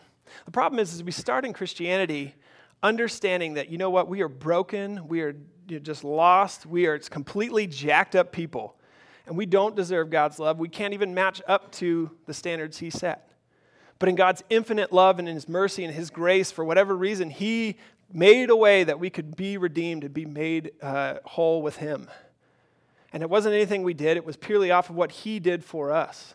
The 0.45 0.51
problem 0.51 0.79
is, 0.79 0.93
is 0.93 1.03
we 1.03 1.11
start 1.11 1.45
in 1.45 1.53
Christianity 1.53 2.35
understanding 2.83 3.55
that, 3.55 3.71
you 3.71 3.79
know 3.79 3.91
what, 3.91 4.09
we 4.09 4.21
are 4.21 4.29
broken, 4.29 5.09
we 5.09 5.23
are 5.23 5.35
just 5.67 6.05
lost. 6.05 6.65
We 6.65 6.87
are 6.87 6.99
completely 6.99 7.67
jacked 7.67 8.17
up 8.17 8.33
people. 8.33 8.78
And 9.29 9.37
we 9.37 9.45
don't 9.45 9.77
deserve 9.77 10.09
God's 10.09 10.39
love. 10.39 10.59
We 10.59 10.71
can't 10.71 10.95
even 10.95 11.13
match 11.13 11.43
up 11.47 11.71
to 11.73 12.11
the 12.25 12.33
standards 12.33 12.79
He 12.79 12.89
set. 12.89 13.31
But 13.99 14.09
in 14.09 14.15
God's 14.15 14.43
infinite 14.49 14.91
love 14.91 15.19
and 15.19 15.29
in 15.29 15.35
His 15.35 15.49
mercy 15.49 15.85
and 15.85 15.95
His 15.95 16.09
grace, 16.09 16.51
for 16.51 16.65
whatever 16.65 16.97
reason, 16.97 17.29
He 17.29 17.77
made 18.11 18.49
a 18.49 18.57
way 18.57 18.85
that 18.85 18.99
we 18.99 19.11
could 19.11 19.37
be 19.37 19.59
redeemed 19.59 20.03
and 20.03 20.15
be 20.15 20.25
made 20.25 20.73
uh, 20.81 21.17
whole 21.27 21.61
with 21.61 21.77
Him. 21.77 22.09
And 23.13 23.23
it 23.23 23.29
wasn't 23.29 23.55
anything 23.55 23.83
we 23.83 23.93
did, 23.93 24.17
it 24.17 24.25
was 24.25 24.37
purely 24.37 24.71
off 24.71 24.89
of 24.89 24.97
what 24.97 25.13
He 25.13 25.39
did 25.39 25.63
for 25.63 25.93
us. 25.93 26.35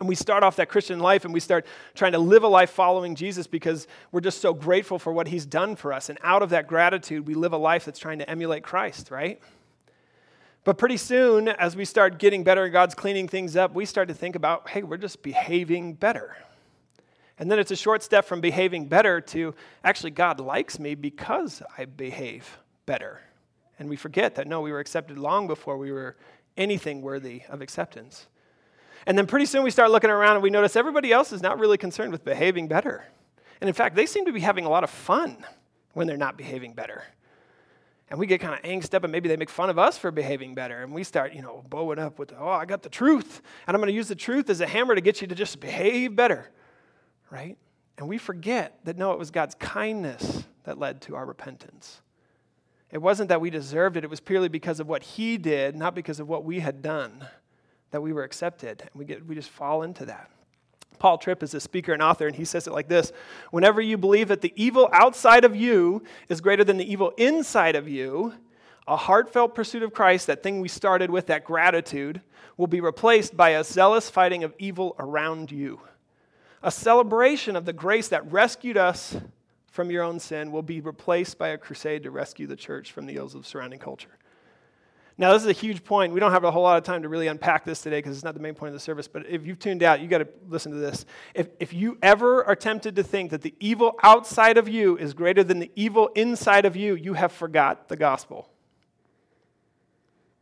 And 0.00 0.08
we 0.08 0.16
start 0.16 0.42
off 0.42 0.56
that 0.56 0.68
Christian 0.68 0.98
life 0.98 1.24
and 1.24 1.32
we 1.32 1.38
start 1.38 1.64
trying 1.94 2.12
to 2.12 2.18
live 2.18 2.42
a 2.42 2.48
life 2.48 2.70
following 2.70 3.14
Jesus 3.14 3.46
because 3.46 3.86
we're 4.10 4.20
just 4.20 4.40
so 4.40 4.52
grateful 4.52 4.98
for 4.98 5.12
what 5.12 5.28
He's 5.28 5.46
done 5.46 5.76
for 5.76 5.92
us. 5.92 6.08
And 6.08 6.18
out 6.24 6.42
of 6.42 6.50
that 6.50 6.66
gratitude, 6.66 7.28
we 7.28 7.34
live 7.34 7.52
a 7.52 7.58
life 7.58 7.84
that's 7.84 8.00
trying 8.00 8.18
to 8.18 8.28
emulate 8.28 8.64
Christ, 8.64 9.12
right? 9.12 9.40
But 10.64 10.78
pretty 10.78 10.96
soon, 10.96 11.48
as 11.48 11.74
we 11.74 11.84
start 11.84 12.18
getting 12.18 12.44
better 12.44 12.64
and 12.64 12.72
God's 12.72 12.94
cleaning 12.94 13.26
things 13.26 13.56
up, 13.56 13.74
we 13.74 13.84
start 13.84 14.08
to 14.08 14.14
think 14.14 14.36
about, 14.36 14.68
hey, 14.68 14.82
we're 14.82 14.96
just 14.96 15.22
behaving 15.22 15.94
better. 15.94 16.36
And 17.38 17.50
then 17.50 17.58
it's 17.58 17.72
a 17.72 17.76
short 17.76 18.04
step 18.04 18.24
from 18.24 18.40
behaving 18.40 18.86
better 18.86 19.20
to 19.20 19.54
actually, 19.82 20.12
God 20.12 20.38
likes 20.38 20.78
me 20.78 20.94
because 20.94 21.62
I 21.76 21.86
behave 21.86 22.58
better. 22.86 23.20
And 23.78 23.88
we 23.88 23.96
forget 23.96 24.36
that 24.36 24.46
no, 24.46 24.60
we 24.60 24.70
were 24.70 24.78
accepted 24.78 25.18
long 25.18 25.48
before 25.48 25.76
we 25.76 25.90
were 25.90 26.16
anything 26.56 27.02
worthy 27.02 27.42
of 27.48 27.60
acceptance. 27.60 28.28
And 29.06 29.18
then 29.18 29.26
pretty 29.26 29.46
soon 29.46 29.64
we 29.64 29.72
start 29.72 29.90
looking 29.90 30.10
around 30.10 30.34
and 30.34 30.42
we 30.44 30.50
notice 30.50 30.76
everybody 30.76 31.10
else 31.10 31.32
is 31.32 31.42
not 31.42 31.58
really 31.58 31.78
concerned 31.78 32.12
with 32.12 32.24
behaving 32.24 32.68
better. 32.68 33.04
And 33.60 33.66
in 33.66 33.74
fact, 33.74 33.96
they 33.96 34.06
seem 34.06 34.26
to 34.26 34.32
be 34.32 34.40
having 34.40 34.64
a 34.64 34.68
lot 34.68 34.84
of 34.84 34.90
fun 34.90 35.44
when 35.94 36.06
they're 36.06 36.16
not 36.16 36.36
behaving 36.36 36.74
better. 36.74 37.02
And 38.12 38.18
we 38.18 38.26
get 38.26 38.42
kind 38.42 38.52
of 38.52 38.60
angst 38.60 38.92
up, 38.92 39.04
and 39.04 39.10
maybe 39.10 39.30
they 39.30 39.38
make 39.38 39.48
fun 39.48 39.70
of 39.70 39.78
us 39.78 39.96
for 39.96 40.10
behaving 40.10 40.54
better. 40.54 40.82
And 40.82 40.92
we 40.92 41.02
start, 41.02 41.32
you 41.32 41.40
know, 41.40 41.64
bowing 41.70 41.98
up 41.98 42.18
with, 42.18 42.34
oh, 42.38 42.46
I 42.46 42.66
got 42.66 42.82
the 42.82 42.90
truth. 42.90 43.40
And 43.66 43.74
I'm 43.74 43.80
going 43.80 43.90
to 43.90 43.96
use 43.96 44.08
the 44.08 44.14
truth 44.14 44.50
as 44.50 44.60
a 44.60 44.66
hammer 44.66 44.94
to 44.94 45.00
get 45.00 45.22
you 45.22 45.26
to 45.28 45.34
just 45.34 45.60
behave 45.60 46.14
better, 46.14 46.50
right? 47.30 47.56
And 47.96 48.10
we 48.10 48.18
forget 48.18 48.78
that 48.84 48.98
no, 48.98 49.12
it 49.12 49.18
was 49.18 49.30
God's 49.30 49.54
kindness 49.54 50.44
that 50.64 50.78
led 50.78 51.00
to 51.02 51.16
our 51.16 51.24
repentance. 51.24 52.02
It 52.90 53.00
wasn't 53.00 53.30
that 53.30 53.40
we 53.40 53.48
deserved 53.48 53.96
it, 53.96 54.04
it 54.04 54.10
was 54.10 54.20
purely 54.20 54.48
because 54.48 54.78
of 54.78 54.86
what 54.86 55.02
He 55.02 55.38
did, 55.38 55.74
not 55.74 55.94
because 55.94 56.20
of 56.20 56.28
what 56.28 56.44
we 56.44 56.60
had 56.60 56.82
done, 56.82 57.26
that 57.92 58.02
we 58.02 58.12
were 58.12 58.24
accepted. 58.24 58.82
And 58.82 58.90
we, 58.92 59.06
get, 59.06 59.24
we 59.24 59.34
just 59.34 59.48
fall 59.48 59.84
into 59.84 60.04
that. 60.04 60.30
Paul 61.02 61.18
Tripp 61.18 61.42
is 61.42 61.52
a 61.52 61.58
speaker 61.58 61.92
and 61.92 62.00
author, 62.00 62.28
and 62.28 62.36
he 62.36 62.44
says 62.44 62.68
it 62.68 62.72
like 62.72 62.86
this 62.86 63.10
Whenever 63.50 63.80
you 63.80 63.98
believe 63.98 64.28
that 64.28 64.40
the 64.40 64.52
evil 64.54 64.88
outside 64.92 65.44
of 65.44 65.56
you 65.56 66.04
is 66.28 66.40
greater 66.40 66.62
than 66.62 66.76
the 66.76 66.88
evil 66.88 67.12
inside 67.16 67.74
of 67.74 67.88
you, 67.88 68.34
a 68.86 68.96
heartfelt 68.96 69.52
pursuit 69.52 69.82
of 69.82 69.92
Christ, 69.92 70.28
that 70.28 70.44
thing 70.44 70.60
we 70.60 70.68
started 70.68 71.10
with, 71.10 71.26
that 71.26 71.44
gratitude, 71.44 72.20
will 72.56 72.68
be 72.68 72.80
replaced 72.80 73.36
by 73.36 73.48
a 73.48 73.64
zealous 73.64 74.08
fighting 74.08 74.44
of 74.44 74.54
evil 74.60 74.94
around 74.96 75.50
you. 75.50 75.80
A 76.62 76.70
celebration 76.70 77.56
of 77.56 77.64
the 77.64 77.72
grace 77.72 78.06
that 78.06 78.30
rescued 78.30 78.76
us 78.76 79.16
from 79.72 79.90
your 79.90 80.04
own 80.04 80.20
sin 80.20 80.52
will 80.52 80.62
be 80.62 80.80
replaced 80.80 81.36
by 81.36 81.48
a 81.48 81.58
crusade 81.58 82.04
to 82.04 82.12
rescue 82.12 82.46
the 82.46 82.54
church 82.54 82.92
from 82.92 83.06
the 83.06 83.16
ills 83.16 83.34
of 83.34 83.44
surrounding 83.44 83.80
culture. 83.80 84.18
Now, 85.18 85.32
this 85.32 85.42
is 85.42 85.48
a 85.48 85.52
huge 85.52 85.84
point. 85.84 86.12
We 86.12 86.20
don't 86.20 86.32
have 86.32 86.44
a 86.44 86.50
whole 86.50 86.62
lot 86.62 86.78
of 86.78 86.84
time 86.84 87.02
to 87.02 87.08
really 87.08 87.26
unpack 87.26 87.64
this 87.64 87.82
today 87.82 87.98
because 87.98 88.16
it's 88.16 88.24
not 88.24 88.34
the 88.34 88.40
main 88.40 88.54
point 88.54 88.68
of 88.68 88.74
the 88.74 88.80
service. 88.80 89.08
But 89.08 89.26
if 89.28 89.46
you've 89.46 89.58
tuned 89.58 89.82
out, 89.82 90.00
you 90.00 90.08
got 90.08 90.18
to 90.18 90.28
listen 90.48 90.72
to 90.72 90.78
this. 90.78 91.04
If, 91.34 91.48
if 91.60 91.72
you 91.72 91.98
ever 92.02 92.44
are 92.44 92.56
tempted 92.56 92.96
to 92.96 93.02
think 93.02 93.30
that 93.30 93.42
the 93.42 93.54
evil 93.60 93.94
outside 94.02 94.56
of 94.56 94.68
you 94.68 94.96
is 94.96 95.12
greater 95.12 95.44
than 95.44 95.58
the 95.58 95.70
evil 95.76 96.08
inside 96.14 96.64
of 96.64 96.76
you, 96.76 96.94
you 96.94 97.12
have 97.14 97.30
forgot 97.30 97.88
the 97.88 97.96
gospel. 97.96 98.48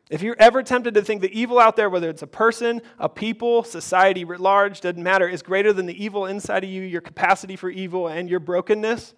If 0.08 0.22
you're 0.22 0.36
ever 0.38 0.62
tempted 0.62 0.94
to 0.94 1.02
think 1.02 1.20
the 1.20 1.38
evil 1.38 1.58
out 1.58 1.76
there, 1.76 1.90
whether 1.90 2.08
it's 2.08 2.22
a 2.22 2.26
person, 2.26 2.80
a 2.98 3.08
people, 3.08 3.64
society 3.64 4.24
writ 4.24 4.40
large, 4.40 4.80
doesn't 4.80 5.02
matter, 5.02 5.28
is 5.28 5.42
greater 5.42 5.72
than 5.72 5.86
the 5.86 6.04
evil 6.04 6.26
inside 6.26 6.64
of 6.64 6.70
you, 6.70 6.82
your 6.82 7.00
capacity 7.00 7.54
for 7.54 7.70
evil, 7.70 8.08
and 8.08 8.28
your 8.28 8.40
brokenness, 8.40 9.14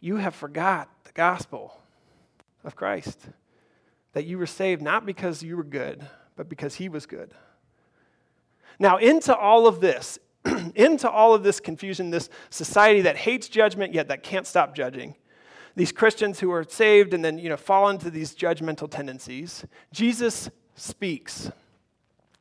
you 0.00 0.16
have 0.16 0.34
forgot 0.34 0.88
the 1.04 1.12
gospel 1.12 1.78
of 2.64 2.76
Christ 2.76 3.18
that 4.12 4.24
you 4.24 4.38
were 4.38 4.46
saved 4.46 4.82
not 4.82 5.06
because 5.06 5.42
you 5.42 5.56
were 5.56 5.64
good, 5.64 6.06
but 6.36 6.48
because 6.48 6.76
He 6.76 6.88
was 6.88 7.06
good. 7.06 7.32
Now, 8.78 8.96
into 8.98 9.36
all 9.36 9.66
of 9.66 9.80
this, 9.80 10.18
into 10.74 11.10
all 11.10 11.34
of 11.34 11.42
this 11.42 11.60
confusion, 11.60 12.10
this 12.10 12.30
society 12.50 13.02
that 13.02 13.16
hates 13.16 13.48
judgment 13.48 13.92
yet 13.92 14.08
that 14.08 14.22
can't 14.22 14.46
stop 14.46 14.74
judging, 14.74 15.14
these 15.74 15.92
Christians 15.92 16.40
who 16.40 16.50
are 16.50 16.64
saved 16.64 17.14
and 17.14 17.24
then 17.24 17.38
you 17.38 17.48
know 17.48 17.56
fall 17.56 17.88
into 17.88 18.10
these 18.10 18.34
judgmental 18.34 18.90
tendencies, 18.90 19.64
Jesus 19.92 20.50
speaks. 20.74 21.50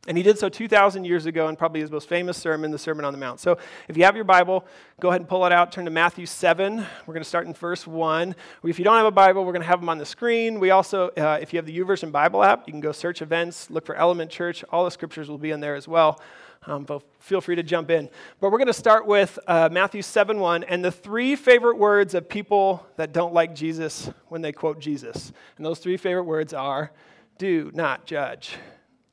And 0.07 0.15
he 0.15 0.23
did 0.23 0.39
so 0.39 0.47
2,000 0.47 1.03
years 1.03 1.25
ago 1.25 1.49
in 1.49 1.57
probably 1.57 1.81
his 1.81 1.91
most 1.91 2.07
famous 2.07 2.37
sermon, 2.37 2.71
the 2.71 2.77
Sermon 2.77 3.03
on 3.03 3.11
the 3.11 3.19
Mount. 3.19 3.41
So 3.41 3.57
if 3.89 3.97
you 3.97 4.05
have 4.05 4.15
your 4.15 4.23
Bible, 4.23 4.65
go 5.01 5.09
ahead 5.09 5.19
and 5.19 5.27
pull 5.27 5.45
it 5.45 5.51
out. 5.51 5.73
Turn 5.73 5.83
to 5.83 5.91
Matthew 5.91 6.25
7. 6.25 6.77
We're 6.77 7.13
going 7.13 7.23
to 7.23 7.27
start 7.27 7.45
in 7.45 7.53
verse 7.53 7.85
1. 7.85 8.33
If 8.63 8.79
you 8.79 8.85
don't 8.85 8.95
have 8.95 9.05
a 9.05 9.11
Bible, 9.11 9.43
we're 9.43 9.51
going 9.51 9.63
to 9.63 9.67
have 9.67 9.81
them 9.81 9.89
on 9.89 9.97
the 9.97 10.05
screen. 10.05 10.61
We 10.61 10.71
also, 10.71 11.09
uh, 11.09 11.39
if 11.41 11.51
you 11.51 11.57
have 11.57 11.65
the 11.65 11.77
YouVersion 11.77 12.13
Bible 12.13 12.41
app, 12.41 12.67
you 12.67 12.71
can 12.71 12.79
go 12.79 12.93
search 12.93 13.21
events, 13.21 13.69
look 13.69 13.85
for 13.85 13.95
Element 13.95 14.31
Church. 14.31 14.63
All 14.69 14.85
the 14.85 14.91
scriptures 14.91 15.29
will 15.29 15.37
be 15.37 15.51
in 15.51 15.59
there 15.59 15.75
as 15.75 15.89
well. 15.89 16.21
Um, 16.65 16.83
but 16.83 17.03
feel 17.19 17.41
free 17.41 17.55
to 17.55 17.63
jump 17.63 17.91
in. 17.91 18.09
But 18.39 18.51
we're 18.51 18.59
going 18.59 18.67
to 18.67 18.73
start 18.73 19.05
with 19.05 19.37
uh, 19.45 19.67
Matthew 19.71 20.01
7 20.01 20.39
1 20.39 20.63
and 20.63 20.83
the 20.83 20.91
three 20.91 21.35
favorite 21.35 21.77
words 21.77 22.13
of 22.13 22.29
people 22.29 22.85
that 22.95 23.11
don't 23.11 23.33
like 23.33 23.53
Jesus 23.55 24.09
when 24.27 24.41
they 24.41 24.53
quote 24.53 24.79
Jesus. 24.79 25.33
And 25.57 25.65
those 25.65 25.79
three 25.79 25.97
favorite 25.97 26.23
words 26.23 26.53
are 26.53 26.91
do 27.37 27.71
not 27.73 28.05
judge. 28.05 28.57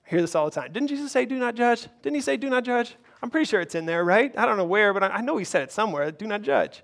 I 0.07 0.11
hear 0.11 0.21
this 0.21 0.35
all 0.35 0.45
the 0.45 0.51
time. 0.51 0.73
Didn't 0.73 0.89
Jesus 0.89 1.13
say, 1.13 1.25
do 1.25 1.39
not 1.39 1.55
judge? 1.55 1.89
Didn't 2.03 2.17
he 2.17 2.21
say, 2.21 2.37
do 2.37 2.51
not 2.51 2.65
judge? 2.65 2.97
I'm 3.23 3.31
pretty 3.31 3.47
sure 3.47 3.61
it's 3.61 3.75
in 3.75 3.87
there, 3.87 4.05
right? 4.05 4.37
I 4.37 4.45
don't 4.45 4.57
know 4.57 4.65
where, 4.65 4.93
but 4.93 5.03
I 5.03 5.21
know 5.21 5.37
he 5.39 5.45
said 5.45 5.63
it 5.63 5.73
somewhere. 5.73 6.11
Do 6.11 6.27
not 6.27 6.43
judge. 6.43 6.83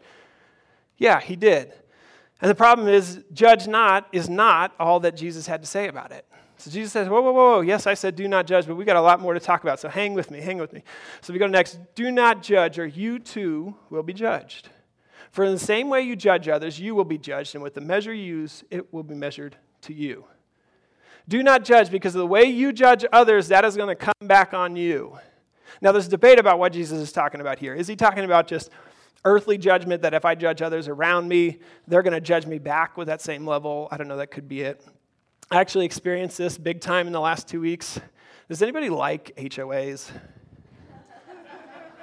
Yeah, 0.96 1.20
he 1.20 1.36
did. 1.36 1.74
And 2.40 2.50
the 2.50 2.54
problem 2.54 2.88
is, 2.88 3.22
judge 3.32 3.66
not 3.66 4.08
is 4.12 4.28
not 4.28 4.72
all 4.80 5.00
that 5.00 5.16
Jesus 5.16 5.46
had 5.46 5.60
to 5.60 5.68
say 5.68 5.88
about 5.88 6.12
it. 6.12 6.24
So 6.56 6.70
Jesus 6.70 6.92
says, 6.92 7.08
whoa, 7.08 7.20
whoa, 7.22 7.32
whoa, 7.32 7.60
yes, 7.60 7.86
I 7.86 7.94
said 7.94 8.16
do 8.16 8.28
not 8.28 8.46
judge, 8.46 8.66
but 8.66 8.76
we 8.76 8.84
got 8.84 8.96
a 8.96 9.00
lot 9.00 9.20
more 9.20 9.32
to 9.32 9.40
talk 9.40 9.62
about. 9.62 9.80
So 9.80 9.88
hang 9.88 10.12
with 10.12 10.30
me, 10.30 10.40
hang 10.40 10.58
with 10.58 10.72
me. 10.72 10.82
So 11.22 11.32
we 11.32 11.38
go 11.38 11.46
next. 11.46 11.78
Do 11.94 12.10
not 12.10 12.42
judge, 12.42 12.78
or 12.78 12.86
you 12.86 13.18
too 13.18 13.74
will 13.88 14.02
be 14.02 14.12
judged. 14.12 14.68
For 15.30 15.44
in 15.44 15.52
the 15.52 15.58
same 15.58 15.88
way 15.88 16.02
you 16.02 16.16
judge 16.16 16.48
others, 16.48 16.78
you 16.78 16.94
will 16.94 17.04
be 17.04 17.16
judged, 17.16 17.54
and 17.54 17.62
with 17.62 17.74
the 17.74 17.80
measure 17.80 18.12
you 18.12 18.24
use, 18.24 18.64
it 18.70 18.92
will 18.92 19.02
be 19.02 19.14
measured 19.14 19.56
to 19.82 19.94
you. 19.94 20.24
Do 21.30 21.44
not 21.44 21.64
judge 21.64 21.92
because 21.92 22.12
the 22.12 22.26
way 22.26 22.42
you 22.42 22.72
judge 22.72 23.04
others, 23.12 23.48
that 23.48 23.64
is 23.64 23.76
going 23.76 23.88
to 23.88 23.94
come 23.94 24.12
back 24.22 24.52
on 24.52 24.74
you. 24.74 25.16
Now, 25.80 25.92
there's 25.92 26.08
a 26.08 26.10
debate 26.10 26.40
about 26.40 26.58
what 26.58 26.72
Jesus 26.72 26.98
is 26.98 27.12
talking 27.12 27.40
about 27.40 27.60
here. 27.60 27.72
Is 27.72 27.86
he 27.86 27.94
talking 27.94 28.24
about 28.24 28.48
just 28.48 28.68
earthly 29.24 29.56
judgment 29.56 30.02
that 30.02 30.12
if 30.12 30.24
I 30.24 30.34
judge 30.34 30.60
others 30.60 30.88
around 30.88 31.28
me, 31.28 31.60
they're 31.86 32.02
going 32.02 32.14
to 32.14 32.20
judge 32.20 32.46
me 32.46 32.58
back 32.58 32.96
with 32.96 33.06
that 33.06 33.22
same 33.22 33.46
level? 33.46 33.86
I 33.92 33.96
don't 33.96 34.08
know, 34.08 34.16
that 34.16 34.32
could 34.32 34.48
be 34.48 34.62
it. 34.62 34.84
I 35.52 35.60
actually 35.60 35.84
experienced 35.84 36.36
this 36.36 36.58
big 36.58 36.80
time 36.80 37.06
in 37.06 37.12
the 37.12 37.20
last 37.20 37.46
two 37.46 37.60
weeks. 37.60 38.00
Does 38.48 38.60
anybody 38.60 38.88
like 38.90 39.32
HOAs? 39.36 40.10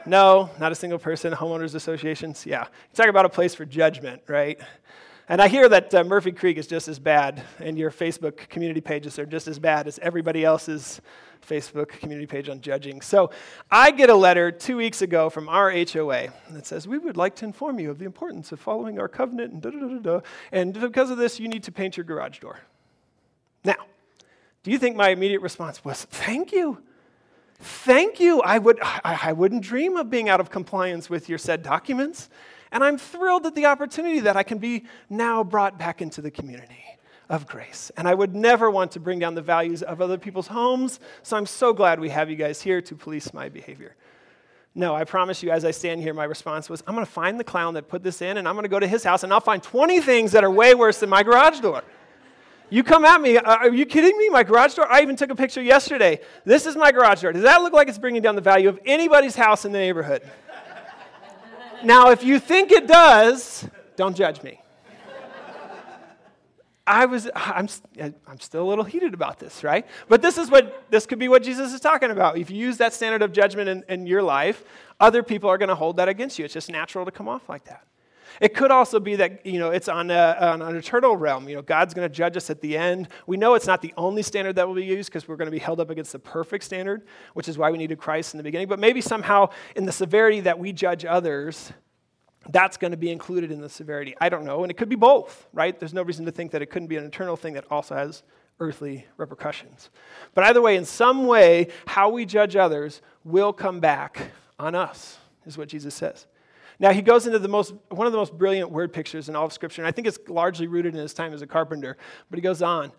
no, 0.06 0.50
not 0.58 0.72
a 0.72 0.76
single 0.76 1.00
person. 1.00 1.34
Homeowners 1.34 1.76
associations? 1.76 2.46
Yeah. 2.46 2.62
You 2.62 2.96
talk 2.96 3.08
about 3.08 3.26
a 3.26 3.30
place 3.30 3.54
for 3.54 3.66
judgment, 3.66 4.22
right? 4.30 4.58
And 5.30 5.42
I 5.42 5.50
hear 5.50 5.68
that 5.68 5.94
uh, 5.94 6.06
Murphy 6.06 6.32
Creek 6.32 6.58
is 6.58 6.68
just 6.68 6.88
as 6.88 7.00
bad, 7.00 7.44
and 7.60 7.78
your 7.78 7.92
Facebook 7.92 8.38
community 8.48 8.80
pages 8.80 9.20
are 9.20 9.26
just 9.26 9.50
as 9.50 9.60
bad 9.60 9.86
as 9.86 10.00
everybody 10.00 10.46
else's 10.46 11.02
Facebook 11.46 11.90
community 11.90 12.26
page 12.26 12.48
on 12.48 12.62
judging. 12.62 13.02
So 13.02 13.32
I 13.70 13.92
get 13.92 14.10
a 14.10 14.16
letter 14.16 14.52
two 14.52 14.78
weeks 14.78 15.02
ago 15.02 15.30
from 15.30 15.50
our 15.50 15.70
HOA 15.70 16.30
that 16.52 16.66
says, 16.66 16.88
We 16.88 16.98
would 16.98 17.18
like 17.18 17.36
to 17.38 17.46
inform 17.46 17.78
you 17.78 17.92
of 17.92 18.00
the 18.00 18.06
importance 18.06 18.54
of 18.54 18.62
following 18.62 19.00
our 19.00 19.10
covenant, 19.10 19.52
and 19.52 19.62
da 19.62 19.70
da 19.70 19.80
da 19.80 20.00
da. 20.00 20.20
And 20.54 20.74
because 20.80 21.10
of 21.10 21.18
this, 21.18 21.42
you 21.42 21.50
need 21.50 21.64
to 21.64 21.74
paint 21.74 21.98
your 21.98 22.06
garage 22.06 22.40
door. 22.40 22.60
Now, 23.66 23.86
do 24.64 24.72
you 24.72 24.80
think 24.80 24.96
my 24.96 25.10
immediate 25.10 25.42
response 25.42 25.84
was, 25.84 26.06
Thank 26.06 26.54
you? 26.54 26.82
Thank 27.60 28.20
you. 28.22 28.42
I, 28.44 28.60
would, 28.60 28.80
I, 28.82 29.20
I 29.24 29.34
wouldn't 29.34 29.64
dream 29.64 29.98
of 29.98 30.10
being 30.10 30.30
out 30.30 30.40
of 30.40 30.52
compliance 30.52 31.10
with 31.10 31.28
your 31.28 31.40
said 31.40 31.64
documents. 31.64 32.30
And 32.72 32.84
I'm 32.84 32.98
thrilled 32.98 33.46
at 33.46 33.56
the 33.56 33.66
opportunity 33.66 34.20
that 34.22 34.36
I 34.36 34.44
can 34.44 34.58
be 34.58 34.86
now 35.10 35.44
brought 35.44 35.78
back 35.78 36.02
into 36.02 36.22
the 36.22 36.32
community 36.32 36.84
of 37.30 37.48
grace. 37.48 37.92
And 37.98 38.08
I 38.08 38.14
would 38.14 38.36
never 38.36 38.72
want 38.72 38.92
to 38.92 39.00
bring 39.00 39.20
down 39.20 39.36
the 39.36 39.42
values 39.42 39.84
of 39.84 40.02
other 40.02 40.18
people's 40.18 40.48
homes, 40.48 41.00
so 41.24 41.38
I'm 41.38 41.46
so 41.46 41.74
glad 41.74 42.00
we 42.00 42.10
have 42.10 42.30
you 42.30 42.36
guys 42.36 42.62
here 42.62 42.82
to 42.82 42.96
police 42.96 43.34
my 43.34 43.50
behavior. 43.50 43.96
No, 44.76 44.96
I 44.96 45.06
promise 45.06 45.42
you, 45.42 45.50
as 45.50 45.66
I 45.66 45.72
stand 45.72 46.02
here, 46.02 46.14
my 46.14 46.26
response 46.26 46.70
was 46.70 46.84
I'm 46.86 46.94
going 46.94 47.06
to 47.06 47.12
find 47.12 47.40
the 47.40 47.44
clown 47.44 47.74
that 47.74 47.88
put 47.88 48.04
this 48.04 48.22
in, 48.22 48.38
and 48.38 48.48
I'm 48.48 48.54
going 48.54 48.64
to 48.64 48.70
go 48.70 48.80
to 48.80 48.88
his 48.88 49.04
house, 49.04 49.24
and 49.24 49.34
I'll 49.34 49.40
find 49.40 49.62
20 49.62 50.00
things 50.02 50.32
that 50.34 50.44
are 50.44 50.52
way 50.52 50.76
worse 50.76 51.00
than 51.00 51.10
my 51.10 51.24
garage 51.24 51.60
door. 51.62 51.84
You 52.70 52.84
come 52.84 53.06
at 53.06 53.22
me, 53.22 53.38
uh, 53.38 53.56
are 53.56 53.74
you 53.74 53.86
kidding 53.86 54.18
me? 54.18 54.30
My 54.30 54.44
garage 54.44 54.76
door? 54.76 54.92
I 54.92 55.02
even 55.02 55.16
took 55.16 55.32
a 55.32 55.36
picture 55.36 55.62
yesterday. 55.62 56.20
This 56.44 56.66
is 56.66 56.76
my 56.76 56.92
garage 56.92 57.22
door. 57.22 57.32
Does 57.32 57.44
that 57.44 57.62
look 57.62 57.74
like 57.74 57.88
it's 57.88 57.98
bringing 57.98 58.22
down 58.22 58.36
the 58.36 58.42
value 58.42 58.68
of 58.68 58.80
anybody's 58.86 59.36
house 59.36 59.64
in 59.66 59.72
the 59.72 59.80
neighborhood? 59.80 60.22
Now, 61.84 62.10
if 62.10 62.24
you 62.24 62.40
think 62.40 62.72
it 62.72 62.88
does, 62.88 63.68
don't 63.96 64.16
judge 64.16 64.42
me. 64.44 64.62
I 66.88 67.06
was, 67.06 67.30
I'm, 67.36 67.68
I'm 68.26 68.40
still 68.40 68.64
a 68.64 68.68
little 68.68 68.86
heated 68.86 69.14
about 69.14 69.40
this, 69.40 69.62
right? 69.62 69.86
But 70.08 70.22
this 70.22 70.38
is 70.38 70.50
what, 70.50 70.86
this 70.90 71.06
could 71.06 71.20
be 71.20 71.28
what 71.28 71.44
Jesus 71.44 71.74
is 71.74 71.82
talking 71.82 72.12
about. 72.12 72.38
If 72.38 72.50
you 72.50 72.58
use 72.58 72.78
that 72.78 72.94
standard 72.94 73.22
of 73.22 73.34
judgment 73.34 73.68
in, 73.68 73.84
in 73.90 74.08
your 74.08 74.24
life, 74.24 74.64
other 75.00 75.22
people 75.22 75.50
are 75.50 75.58
going 75.58 75.68
to 75.68 75.76
hold 75.76 75.98
that 75.98 76.08
against 76.08 76.40
you. 76.40 76.46
It's 76.46 76.54
just 76.54 76.72
natural 76.72 77.04
to 77.04 77.12
come 77.12 77.28
off 77.28 77.50
like 77.50 77.66
that. 77.66 77.86
It 78.40 78.54
could 78.54 78.72
also 78.72 79.00
be 79.00 79.16
that, 79.16 79.46
you 79.46 79.60
know, 79.60 79.72
it's 79.72 79.88
on, 79.88 80.12
a, 80.12 80.38
on 80.40 80.62
an 80.62 80.76
eternal 80.76 81.16
realm. 81.16 81.50
You 81.50 81.56
know, 81.56 81.62
God's 81.62 81.94
going 81.94 82.08
to 82.08 82.14
judge 82.14 82.38
us 82.38 82.50
at 82.50 82.62
the 82.62 82.78
end. 82.78 83.08
We 83.26 83.38
know 83.38 83.56
it's 83.56 83.68
not 83.68 83.82
the 83.82 83.94
only 83.98 84.22
standard 84.22 84.56
that 84.58 84.68
will 84.68 84.76
be 84.76 84.86
used 84.86 85.10
because 85.10 85.28
we're 85.28 85.36
going 85.36 85.48
to 85.48 85.52
be 85.52 85.60
held 85.60 85.80
up 85.80 85.90
against 85.90 86.12
the 86.12 86.20
perfect 86.20 86.64
standard, 86.64 87.04
which 87.34 87.48
is 87.48 87.58
why 87.58 87.72
we 87.72 87.78
needed 87.78 87.98
Christ 87.98 88.34
in 88.34 88.38
the 88.38 88.44
beginning. 88.44 88.68
But 88.68 88.80
maybe 88.80 89.02
somehow 89.02 89.50
in 89.76 89.86
the 89.86 89.92
severity 89.92 90.42
that 90.42 90.60
we 90.60 90.74
judge 90.74 91.06
others, 91.06 91.72
that's 92.50 92.78
going 92.78 92.92
to 92.92 92.98
be 92.98 93.12
included 93.12 93.52
in 93.52 93.60
the 93.60 93.70
severity. 93.70 94.16
I 94.22 94.30
don't 94.30 94.46
know. 94.46 94.64
And 94.64 94.72
it 94.72 94.78
could 94.78 94.90
be 94.90 94.96
both, 94.96 95.48
right? 95.54 95.78
There's 95.78 95.94
no 95.94 96.04
reason 96.04 96.26
to 96.26 96.32
think 96.32 96.52
that 96.52 96.62
it 96.62 96.68
couldn't 96.68 96.88
be 96.88 96.98
an 96.98 97.06
eternal 97.06 97.36
thing 97.36 97.54
that 97.54 97.66
also 97.70 97.96
has 97.96 98.24
earthly 98.60 99.06
repercussions. 99.18 99.90
But 100.34 100.44
either 100.46 100.62
way, 100.62 100.78
in 100.78 100.86
some 100.86 101.28
way, 101.28 101.68
how 101.86 102.10
we 102.10 102.26
judge 102.26 102.56
others 102.56 103.02
will 103.24 103.54
come 103.54 103.80
back 103.80 104.32
on 104.58 104.76
us, 104.76 105.18
is 105.46 105.58
what 105.58 105.68
Jesus 105.68 105.94
says. 105.94 106.26
Now, 106.80 106.92
he 106.92 107.02
goes 107.02 107.26
into 107.26 107.40
the 107.40 107.48
most, 107.48 107.74
one 107.90 108.06
of 108.06 108.14
the 108.14 108.20
most 108.20 108.38
brilliant 108.38 108.72
word 108.72 108.94
pictures 108.94 109.30
in 109.30 109.36
all 109.36 109.46
of 109.46 109.54
Scripture, 109.54 109.82
and 109.82 109.88
I 109.88 109.92
think 109.92 110.08
it's 110.08 110.20
largely 110.28 110.68
rooted 110.68 110.94
in 110.94 111.02
his 111.02 111.14
time 111.14 111.34
as 111.34 111.42
a 111.42 111.48
carpenter. 111.48 111.98
But 112.30 112.38
he 112.38 112.42
goes 112.42 112.62
on 112.62 112.92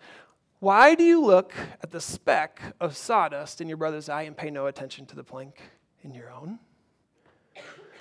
Why 0.59 0.95
do 0.95 1.03
you 1.03 1.23
look 1.23 1.53
at 1.81 1.91
the 1.91 2.01
speck 2.01 2.61
of 2.79 2.97
sawdust 2.97 3.61
in 3.61 3.67
your 3.67 3.77
brother's 3.77 4.09
eye 4.09 4.23
and 4.23 4.35
pay 4.35 4.49
no 4.49 4.65
attention 4.67 5.05
to 5.07 5.15
the 5.15 5.23
plank 5.23 5.61
in 6.03 6.13
your 6.13 6.29
own? 6.29 6.59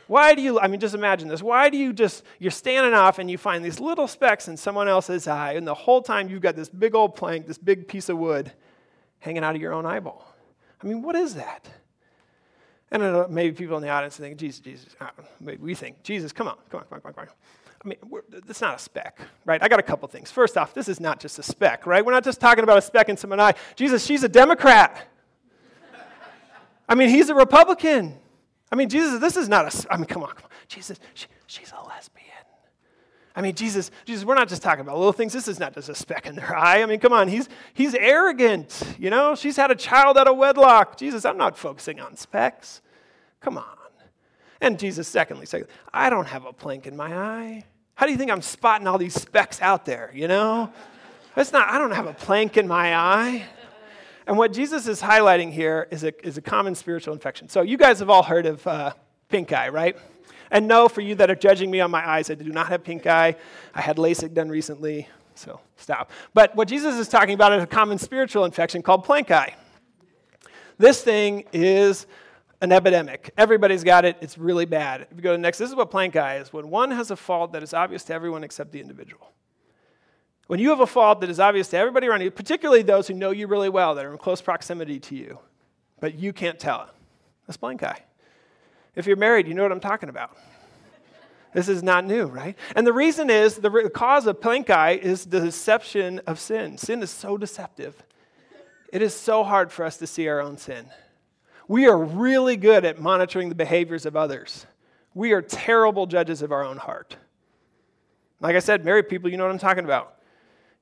Why 0.09 0.35
do 0.35 0.41
you, 0.41 0.59
I 0.59 0.69
mean, 0.69 0.81
just 0.81 0.95
imagine 0.95 1.29
this. 1.29 1.43
Why 1.43 1.69
do 1.69 1.77
you 1.77 1.93
just, 1.93 2.25
you're 2.39 2.51
standing 2.51 2.95
off 2.95 3.19
and 3.19 3.31
you 3.31 3.37
find 3.37 3.63
these 3.63 3.79
little 3.79 4.09
specks 4.09 4.49
in 4.49 4.57
someone 4.57 4.89
else's 4.89 5.29
eye, 5.29 5.53
and 5.53 5.67
the 5.67 5.75
whole 5.75 6.01
time 6.01 6.31
you've 6.31 6.41
got 6.41 6.57
this 6.57 6.71
big 6.71 6.95
old 6.95 7.15
plank, 7.15 7.47
this 7.47 7.59
big 7.59 7.87
piece 7.87 8.09
of 8.09 8.17
wood 8.17 8.51
hanging 9.19 9.45
out 9.45 9.55
of 9.55 9.61
your 9.61 9.75
own 9.75 9.85
eyeball? 9.85 10.35
I 10.83 10.87
mean, 10.87 11.03
what 11.03 11.15
is 11.15 11.35
that? 11.35 11.69
And 12.91 13.03
know, 13.03 13.27
maybe 13.29 13.55
people 13.55 13.77
in 13.77 13.83
the 13.83 13.91
audience 13.91 14.17
think, 14.17 14.39
Jesus, 14.39 14.61
Jesus, 14.61 14.97
uh, 15.01 15.11
maybe 15.41 15.63
we 15.63 15.75
think, 15.75 16.03
Jesus, 16.03 16.33
come 16.33 16.49
on, 16.49 16.57
come 16.71 16.81
on, 16.81 16.87
come 16.87 17.01
on, 17.05 17.13
come 17.13 17.25
on. 17.25 17.29
I 17.85 17.89
mean, 17.89 17.99
it's 18.49 18.61
not 18.61 18.77
a 18.77 18.79
speck, 18.79 19.21
right? 19.45 19.63
I 19.63 19.69
got 19.69 19.79
a 19.79 19.85
couple 19.85 20.09
things. 20.09 20.31
First 20.31 20.57
off, 20.57 20.75
this 20.75 20.89
is 20.89 20.99
not 20.99 21.21
just 21.21 21.39
a 21.39 21.43
speck, 21.43 21.87
right? 21.87 22.05
We're 22.05 22.13
not 22.13 22.25
just 22.25 22.41
talking 22.41 22.65
about 22.65 22.79
a 22.79 22.83
speck 22.83 23.09
in 23.09 23.17
someone's 23.17 23.41
eye. 23.41 23.55
Jesus, 23.77 24.05
she's 24.05 24.25
a 24.25 24.29
Democrat. 24.29 25.07
I 26.89 26.95
mean, 26.95 27.11
he's 27.11 27.29
a 27.29 27.35
Republican. 27.35 28.19
I 28.73 28.77
mean, 28.77 28.89
Jesus, 28.89 29.21
this 29.21 29.37
is 29.37 29.49
not 29.49 29.73
a, 29.73 29.93
I 29.93 29.97
mean, 29.97 30.07
come 30.07 30.23
on, 30.23 30.31
come 30.31 30.45
on. 30.45 30.51
Jesus, 30.67 30.99
she, 31.15 31.27
she's 31.47 31.73
a 31.73 31.87
lesbian. 31.87 32.18
I 33.39 33.41
mean, 33.41 33.55
Jesus, 33.55 33.93
Jesus, 34.05 34.25
we're 34.25 34.35
not 34.35 34.49
just 34.49 34.63
talking 34.63 34.81
about 34.81 34.97
little 34.97 35.13
things. 35.13 35.33
This 35.33 35.47
is 35.47 35.61
not 35.61 35.73
just 35.73 35.89
a 35.89 35.95
speck 35.95 36.27
in 36.27 36.35
their 36.35 36.57
eye. 36.57 36.83
I 36.83 36.87
mean, 36.87 36.99
come 36.99 37.13
on, 37.13 37.29
he's, 37.29 37.49
he's 37.73 37.95
arrogant. 37.95 38.83
You 38.99 39.11
know, 39.11 39.37
she's 39.37 39.57
had 39.57 39.71
a 39.71 39.77
child 39.77 40.19
out 40.19 40.27
of 40.27 40.37
wedlock. 40.37 40.97
Jesus, 40.97 41.25
I'm 41.25 41.37
not 41.37 41.57
focusing 41.57 42.01
on 42.01 42.17
specks. 42.17 42.83
Come 43.41 43.57
on. 43.57 43.65
And 44.61 44.77
Jesus, 44.77 45.07
secondly, 45.07 45.47
said, 45.47 45.69
I 45.95 46.11
don't 46.11 46.27
have 46.27 46.47
a 46.47 46.53
plank 46.53 46.89
in 46.89 46.97
my 46.97 47.17
eye. 47.17 47.65
How 47.95 48.07
do 48.07 48.13
you 48.13 48.19
think 48.19 48.33
I'm 48.33 48.43
spotting 48.43 48.89
all 48.89 48.99
these 48.99 49.15
specks 49.15 49.63
out 49.63 49.85
there, 49.85 50.11
you 50.13 50.27
know? 50.27 50.73
It's 51.37 51.53
not, 51.53 51.69
I 51.69 51.79
don't 51.79 51.93
have 51.93 52.09
a 52.09 52.15
plank 52.15 52.57
in 52.57 52.67
my 52.67 52.97
eye. 52.97 53.45
And 54.27 54.37
what 54.37 54.53
Jesus 54.53 54.89
is 54.89 55.01
highlighting 55.01 55.53
here 55.53 55.87
is 55.93 56.03
a, 56.03 56.27
is 56.27 56.39
a 56.39 56.43
common 56.43 56.75
spiritual 56.75 57.15
infection. 57.15 57.49
So, 57.49 57.63
you 57.63 57.77
guys 57.77 58.01
have 58.01 58.11
all 58.11 58.25
heard 58.25 58.47
of 58.47 58.67
uh, 58.67 58.95
pink 59.29 59.53
eye, 59.53 59.69
right? 59.69 59.97
And 60.51 60.67
no, 60.67 60.89
for 60.89 61.01
you 61.01 61.15
that 61.17 61.31
are 61.31 61.35
judging 61.35 61.71
me 61.71 61.81
on 61.81 61.91
my 61.91 62.07
eyes, 62.07 62.31
I 62.31 62.35
do 62.35 62.51
not 62.51 62.69
have 62.69 62.83
pink 62.83 63.07
eye. 63.07 63.37
I 63.75 63.81
had 63.81 63.97
LASIK 63.97 64.33
done 64.33 64.49
recently, 64.49 65.09
so 65.35 65.61
stop. 65.77 66.11
But 66.35 66.57
what 66.57 66.69
Jesus 66.69 66.97
is 66.97 67.09
talking 67.09 67.35
about 67.35 67.53
is 67.53 67.63
a 67.63 67.67
common 67.67 67.99
spiritual 67.99 68.45
infection 68.45 68.83
called 68.83 69.05
plank 69.05 69.31
eye. 69.31 69.55
This 70.79 71.03
thing 71.03 71.45
is 71.53 72.07
an 72.61 72.73
epidemic. 72.73 73.31
Everybody's 73.37 73.85
got 73.85 74.05
it. 74.05 74.17
It's 74.21 74.39
really 74.39 74.65
bad. 74.65 75.03
If 75.11 75.17
you 75.17 75.23
go 75.23 75.33
to 75.33 75.37
the 75.37 75.43
next, 75.43 75.59
this 75.59 75.69
is 75.69 75.77
what 75.77 75.91
plank 75.91 76.17
eye 76.17 76.39
is 76.39 76.53
when 76.53 76.71
one 76.71 76.91
has 76.91 77.11
a 77.11 77.17
fault 77.17 77.53
that 77.53 77.63
is 77.63 77.75
obvious 77.75 78.05
to 78.05 78.15
everyone 78.15 78.43
except 78.43 78.73
the 78.73 78.81
individual. 78.81 79.33
When 80.47 80.59
you 80.59 80.71
have 80.71 80.81
a 80.81 80.87
fault 80.87 81.21
that 81.21 81.29
is 81.29 81.39
obvious 81.39 81.69
to 81.69 81.77
everybody 81.77 82.07
around 82.07 82.23
you, 82.23 82.31
particularly 82.31 82.83
those 82.83 83.07
who 83.07 83.15
know 83.15 83.33
you 83.33 83.47
really 83.47 83.69
well, 83.69 83.95
that 83.95 84.05
are 84.05 84.13
in 84.13 84.19
close 84.19 84.41
proximity 84.41 84.99
to 85.01 85.15
you, 85.15 85.39
but 86.01 86.15
you 86.15 86.33
can't 86.33 86.59
tell 86.59 86.85
it, 86.85 86.89
that's 87.47 87.59
plank 87.59 87.83
eye. 87.83 88.03
If 88.99 89.07
you're 89.07 89.17
married, 89.17 89.47
you 89.47 89.55
know 89.55 89.63
what 89.63 89.71
I'm 89.71 89.79
talking 89.79 90.09
about. 90.09 90.37
This 91.55 91.69
is 91.69 91.85
not 91.85 92.05
new, 92.05 92.27
right? 92.27 92.59
And 92.75 92.85
the 92.85 92.93
reason 92.93 93.31
is 93.31 93.55
the 93.55 93.91
cause 93.95 94.27
of 94.27 94.41
plank 94.41 94.71
eye 94.71 94.99
is 95.01 95.25
the 95.27 95.39
deception 95.39 96.21
of 96.27 96.41
sin. 96.41 96.77
Sin 96.79 97.01
is 97.01 97.09
so 97.09 97.39
deceptive. 97.39 98.03
It 98.93 99.01
is 99.01 99.15
so 99.15 99.45
hard 99.45 99.71
for 99.71 99.85
us 99.85 99.99
to 99.99 100.07
see 100.09 100.27
our 100.27 100.41
own 100.41 100.59
sin. 100.59 100.87
We 101.69 101.87
are 101.87 101.97
really 101.97 102.57
good 102.57 102.85
at 102.85 103.01
monitoring 103.01 103.51
the 103.51 103.55
behaviors 103.55 104.05
of 104.05 104.17
others. 104.17 104.67
We 105.15 105.31
are 105.31 105.43
terrible 105.43 106.07
judges 106.07 106.43
of 106.43 106.51
our 106.51 106.65
own 106.65 106.79
heart. 106.79 107.17
Like 108.41 108.57
I 108.57 108.61
said, 108.61 108.85
married 108.85 109.09
people, 109.09 109.31
you 109.31 109.37
know 109.37 109.45
what 109.45 109.53
I'm 109.53 109.59
talking 109.61 109.85
about 109.85 110.19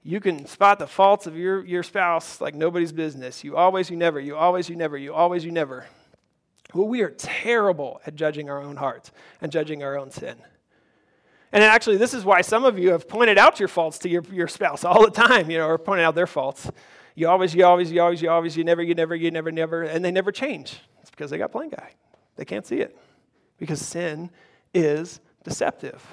you 0.06 0.20
can 0.20 0.46
spot 0.46 0.78
the 0.78 0.86
faults 0.86 1.26
of 1.26 1.36
your, 1.36 1.64
your 1.64 1.82
spouse 1.82 2.40
like 2.40 2.54
nobody's 2.54 2.92
business. 2.92 3.42
You 3.42 3.56
always, 3.56 3.90
you 3.90 3.96
never, 3.96 4.20
you 4.20 4.36
always, 4.36 4.68
you 4.68 4.76
never, 4.76 4.96
you 4.96 5.12
always, 5.12 5.44
you 5.44 5.50
never. 5.50 5.84
Well, 6.76 6.88
we 6.88 7.02
are 7.02 7.10
terrible 7.10 8.00
at 8.06 8.14
judging 8.14 8.50
our 8.50 8.60
own 8.60 8.76
hearts 8.76 9.10
and 9.40 9.50
judging 9.50 9.82
our 9.82 9.98
own 9.98 10.10
sin. 10.10 10.36
And 11.52 11.64
actually, 11.64 11.96
this 11.96 12.12
is 12.12 12.24
why 12.24 12.42
some 12.42 12.64
of 12.64 12.78
you 12.78 12.90
have 12.90 13.08
pointed 13.08 13.38
out 13.38 13.58
your 13.58 13.68
faults 13.68 13.98
to 14.00 14.08
your, 14.08 14.22
your 14.30 14.48
spouse 14.48 14.84
all 14.84 15.02
the 15.04 15.10
time, 15.10 15.50
you 15.50 15.58
know, 15.58 15.66
or 15.66 15.78
pointed 15.78 16.04
out 16.04 16.14
their 16.14 16.26
faults. 16.26 16.70
You 17.14 17.28
always, 17.28 17.54
you 17.54 17.64
always, 17.64 17.90
you 17.90 18.02
always, 18.02 18.20
you 18.20 18.28
always, 18.28 18.56
you 18.56 18.64
never, 18.64 18.82
you 18.82 18.94
never, 18.94 19.14
you 19.14 19.30
never, 19.30 19.50
never, 19.50 19.82
and 19.84 20.04
they 20.04 20.10
never 20.10 20.30
change. 20.30 20.78
It's 21.00 21.10
because 21.10 21.30
they 21.30 21.38
got 21.38 21.50
plank 21.50 21.72
eye. 21.78 21.92
They 22.36 22.44
can't 22.44 22.66
see 22.66 22.80
it 22.80 22.96
because 23.58 23.80
sin 23.80 24.30
is 24.74 25.20
deceptive. 25.44 26.04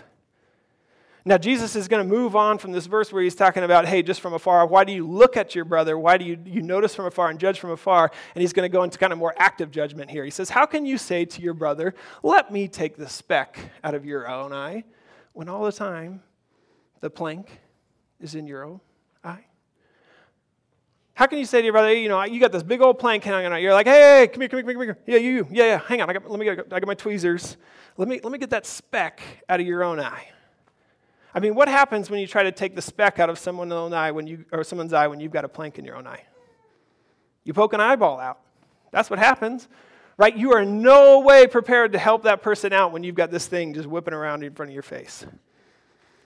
Now, 1.26 1.38
Jesus 1.38 1.78
is 1.78 1.88
going 1.88 2.06
to 2.06 2.14
move 2.16 2.36
on 2.36 2.58
from 2.58 2.74
this 2.74 2.86
verse 2.86 3.14
where 3.14 3.24
he's 3.24 3.36
talking 3.36 3.64
about, 3.64 3.86
hey, 3.86 4.04
just 4.04 4.20
from 4.20 4.34
afar, 4.34 4.68
why 4.68 4.84
do 4.84 4.92
you 4.92 5.08
look 5.08 5.38
at 5.38 5.56
your 5.56 5.64
brother? 5.64 5.98
Why 5.98 6.18
do 6.18 6.26
you, 6.26 6.38
you 6.46 6.62
notice 6.62 6.94
from 6.94 7.06
afar 7.06 7.30
and 7.30 7.40
judge 7.40 7.62
from 7.62 7.72
afar? 7.72 8.12
And 8.36 8.42
he's 8.42 8.52
going 8.52 8.70
to 8.70 8.74
go 8.74 8.84
into 8.84 8.98
kind 8.98 9.14
of 9.14 9.20
more 9.20 9.34
active 9.38 9.72
judgment 9.72 10.12
here. 10.12 10.26
He 10.26 10.32
says, 10.32 10.50
How 10.50 10.66
can 10.66 10.86
you 10.86 10.98
say 10.98 11.24
to 11.24 11.42
your 11.42 11.54
brother, 11.54 11.96
let 12.24 12.52
me 12.52 12.68
take 12.68 12.98
the 12.98 13.08
speck 13.08 13.58
out 13.86 13.96
of 13.96 14.06
your 14.06 14.30
own 14.30 14.52
eye, 14.52 14.84
when 15.32 15.48
all 15.48 15.64
the 15.64 15.72
time 15.72 16.22
the 17.00 17.10
plank 17.10 17.62
is 18.20 18.36
in 18.36 18.46
your 18.46 18.66
own 18.66 18.82
eye? 19.24 19.46
How 21.14 21.28
can 21.28 21.40
you 21.40 21.46
say 21.46 21.60
to 21.60 21.64
your 21.64 21.74
brother, 21.74 21.94
you 21.94 22.10
know, 22.10 22.22
you 22.24 22.42
got 22.42 22.52
this 22.52 22.64
big 22.64 22.82
old 22.82 23.00
plank 23.00 23.24
hanging 23.24 23.54
out? 23.54 23.62
You're 23.62 23.72
like, 23.72 23.88
hey, 23.88 24.20
hey, 24.20 24.28
come 24.28 24.42
here, 24.42 24.50
come 24.50 24.58
here, 24.58 24.64
come 24.64 24.82
here, 24.82 24.94
come 24.94 24.98
here. 25.06 25.16
Yeah, 25.16 25.18
you, 25.20 25.32
you. 25.32 25.48
Yeah, 25.52 25.66
yeah, 25.66 25.80
hang 25.88 26.02
on. 26.02 26.10
I 26.10 26.14
got, 26.14 26.30
let 26.30 26.38
me 26.38 26.46
get, 26.46 26.60
I 26.74 26.82
got 26.82 26.88
my 26.88 26.96
tweezers. 26.96 27.56
Let 27.96 28.10
me, 28.10 28.20
let 28.22 28.34
me 28.34 28.40
get 28.40 28.50
that 28.50 28.66
speck 28.66 29.22
out 29.48 29.62
of 29.62 29.66
your 29.66 29.86
own 29.86 30.02
eye. 30.02 30.28
I 31.36 31.40
mean, 31.40 31.56
what 31.56 31.68
happens 31.68 32.10
when 32.10 32.20
you 32.20 32.28
try 32.28 32.44
to 32.44 32.52
take 32.52 32.76
the 32.76 32.82
speck 32.82 33.20
out 33.20 33.30
of 33.30 33.40
someone's 33.40 33.74
own 33.74 33.94
eye 33.94 34.12
when 34.12 34.28
you, 34.28 34.46
or 34.52 34.64
someone's 34.64 34.94
eye 34.94 35.08
when 35.08 35.20
you've 35.20 35.32
got 35.32 35.46
a 35.46 35.50
plank 35.50 35.80
in 35.80 35.86
your 35.86 35.96
own 35.96 36.06
eye? 36.06 36.24
You 37.44 37.54
poke 37.54 37.74
an 37.74 37.82
eyeball 37.82 38.20
out. 38.20 38.40
That's 38.92 39.10
what 39.10 39.20
happens, 39.20 39.68
right? 40.18 40.36
You 40.36 40.54
are 40.54 40.64
no 40.64 41.20
way 41.22 41.48
prepared 41.48 41.94
to 41.94 42.00
help 42.00 42.24
that 42.24 42.44
person 42.44 42.72
out 42.72 42.92
when 42.92 43.04
you've 43.04 43.16
got 43.16 43.32
this 43.32 43.48
thing 43.48 43.74
just 43.74 43.88
whipping 43.88 44.14
around 44.14 44.44
in 44.44 44.54
front 44.54 44.70
of 44.70 44.74
your 44.74 44.84
face. 44.84 45.26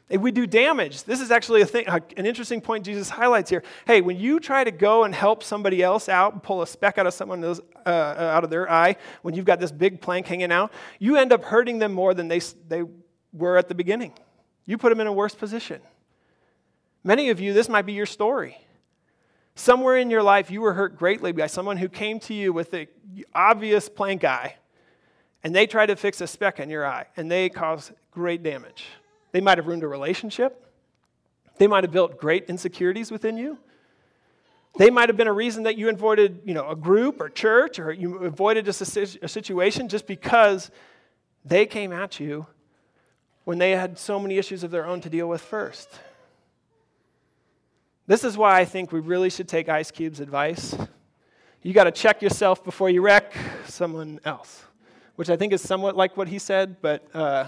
If 0.09 0.21
we 0.21 0.31
do 0.31 0.47
damage, 0.47 1.03
this 1.03 1.19
is 1.19 1.31
actually 1.31 1.61
a 1.61 1.65
thing, 1.65 1.85
an 1.87 2.25
interesting 2.25 2.61
point 2.61 2.85
Jesus 2.85 3.09
highlights 3.09 3.49
here. 3.49 3.63
Hey, 3.85 3.99
when 3.99 4.17
you 4.17 4.39
try 4.39 4.63
to 4.63 4.71
go 4.71 5.03
and 5.03 5.13
help 5.13 5.43
somebody 5.43 5.83
else 5.83 6.07
out 6.07 6.43
pull 6.43 6.61
a 6.61 6.67
speck 6.67 6.97
out 6.97 7.07
of 7.07 7.13
someone 7.13 7.43
uh, 7.43 7.89
out 7.89 8.45
of 8.45 8.49
their 8.49 8.71
eye, 8.71 8.95
when 9.21 9.33
you've 9.33 9.45
got 9.45 9.59
this 9.59 9.71
big 9.71 9.99
plank 9.99 10.27
hanging 10.27 10.51
out, 10.51 10.71
you 10.99 11.17
end 11.17 11.33
up 11.33 11.43
hurting 11.43 11.79
them 11.79 11.91
more 11.91 12.13
than 12.13 12.29
they, 12.29 12.39
they 12.69 12.83
were 13.33 13.57
at 13.57 13.67
the 13.67 13.75
beginning. 13.75 14.13
You 14.67 14.77
put 14.77 14.89
them 14.89 14.99
in 14.99 15.07
a 15.07 15.13
worse 15.13 15.33
position. 15.33 15.81
Many 17.03 17.29
of 17.29 17.39
you, 17.39 17.53
this 17.53 17.69
might 17.69 17.85
be 17.85 17.93
your 17.93 18.05
story. 18.05 18.57
Somewhere 19.55 19.97
in 19.97 20.11
your 20.11 20.21
life, 20.21 20.51
you 20.51 20.61
were 20.61 20.73
hurt 20.73 20.97
greatly 20.97 21.31
by 21.31 21.47
someone 21.47 21.77
who 21.77 21.89
came 21.89 22.19
to 22.19 22.33
you 22.33 22.53
with 22.53 22.69
the 22.69 22.87
obvious 23.33 23.89
plank 23.89 24.23
eye, 24.23 24.57
and 25.43 25.55
they 25.55 25.65
tried 25.65 25.87
to 25.87 25.95
fix 25.95 26.21
a 26.21 26.27
speck 26.27 26.59
in 26.59 26.69
your 26.69 26.85
eye, 26.85 27.05
and 27.15 27.31
they 27.31 27.49
caused 27.49 27.93
great 28.11 28.43
damage. 28.43 28.85
They 29.31 29.41
might 29.41 29.57
have 29.57 29.65
ruined 29.65 29.83
a 29.83 29.87
relationship. 29.87 30.63
They 31.57 31.65
might 31.65 31.83
have 31.85 31.91
built 31.91 32.19
great 32.19 32.45
insecurities 32.49 33.09
within 33.09 33.37
you. 33.37 33.57
They 34.77 34.89
might 34.89 35.09
have 35.09 35.17
been 35.17 35.27
a 35.27 35.33
reason 35.33 35.63
that 35.63 35.77
you 35.77 35.89
avoided, 35.89 36.41
you 36.45 36.53
know, 36.53 36.69
a 36.69 36.75
group 36.75 37.21
or 37.21 37.29
church, 37.29 37.79
or 37.79 37.91
you 37.91 38.17
avoided 38.17 38.65
just 38.65 38.97
a, 38.97 39.17
a 39.23 39.27
situation 39.27 39.87
just 39.87 40.05
because 40.05 40.69
they 41.45 41.65
came 41.65 41.93
at 41.93 42.19
you 42.19 42.45
when 43.47 43.59
they 43.59 43.71
had 43.71 43.97
so 43.97 44.19
many 44.19 44.37
issues 44.37 44.61
of 44.61 44.71
their 44.71 44.85
own 44.85 44.99
to 44.99 45.09
deal 45.09 45.25
with 45.25 45.39
first. 45.39 45.87
This 48.05 48.25
is 48.25 48.35
why 48.35 48.59
I 48.59 48.65
think 48.65 48.91
we 48.91 48.99
really 48.99 49.29
should 49.29 49.47
take 49.47 49.69
Ice 49.69 49.89
Cube's 49.89 50.19
advice. 50.19 50.75
You 51.61 51.71
got 51.71 51.85
to 51.85 51.91
check 51.91 52.21
yourself 52.21 52.61
before 52.61 52.89
you 52.89 53.01
wreck 53.01 53.33
someone 53.65 54.19
else, 54.25 54.65
which 55.15 55.29
I 55.29 55.37
think 55.37 55.53
is 55.53 55.61
somewhat 55.61 55.95
like 55.95 56.17
what 56.17 56.27
he 56.27 56.39
said, 56.39 56.81
but 56.81 57.07
uh, 57.15 57.47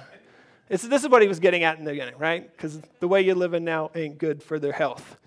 this 0.70 0.86
is 0.86 1.10
what 1.10 1.22
he 1.22 1.28
was 1.28 1.42
getting 1.42 1.66
at 1.66 1.78
in 1.80 1.84
the 1.84 1.92
beginning, 1.92 2.18
right? 2.18 2.50
Because 2.50 2.80
the 3.02 3.08
way 3.10 3.22
you're 3.22 3.36
living 3.36 3.66
now 3.66 3.92
ain't 3.94 4.18
good 4.18 4.42
for 4.42 4.58
their 4.58 4.72
health. 4.72 5.18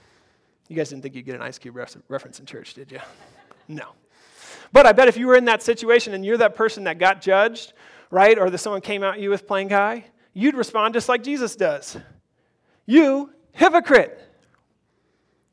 You 0.68 0.76
guys 0.76 0.88
didn't 0.88 1.02
think 1.02 1.14
you'd 1.14 1.26
get 1.26 1.34
an 1.34 1.42
Ice 1.42 1.58
Cube 1.58 1.76
reference 1.76 2.40
in 2.40 2.46
church, 2.46 2.72
did 2.72 2.90
you? 2.90 3.00
No. 3.68 3.88
But 4.72 4.86
I 4.86 4.92
bet 4.92 5.06
if 5.06 5.18
you 5.18 5.26
were 5.26 5.36
in 5.36 5.44
that 5.44 5.62
situation 5.62 6.14
and 6.14 6.24
you're 6.24 6.38
that 6.38 6.54
person 6.54 6.84
that 6.84 6.98
got 6.98 7.20
judged, 7.20 7.74
right, 8.10 8.38
or 8.38 8.48
that 8.48 8.56
someone 8.56 8.80
came 8.80 9.04
at 9.04 9.20
you 9.20 9.28
with 9.28 9.46
plank 9.46 9.70
eye, 9.70 10.06
you'd 10.32 10.54
respond 10.54 10.94
just 10.94 11.08
like 11.08 11.22
Jesus 11.22 11.56
does. 11.56 11.96
You 12.86 13.30
hypocrite. 13.52 14.18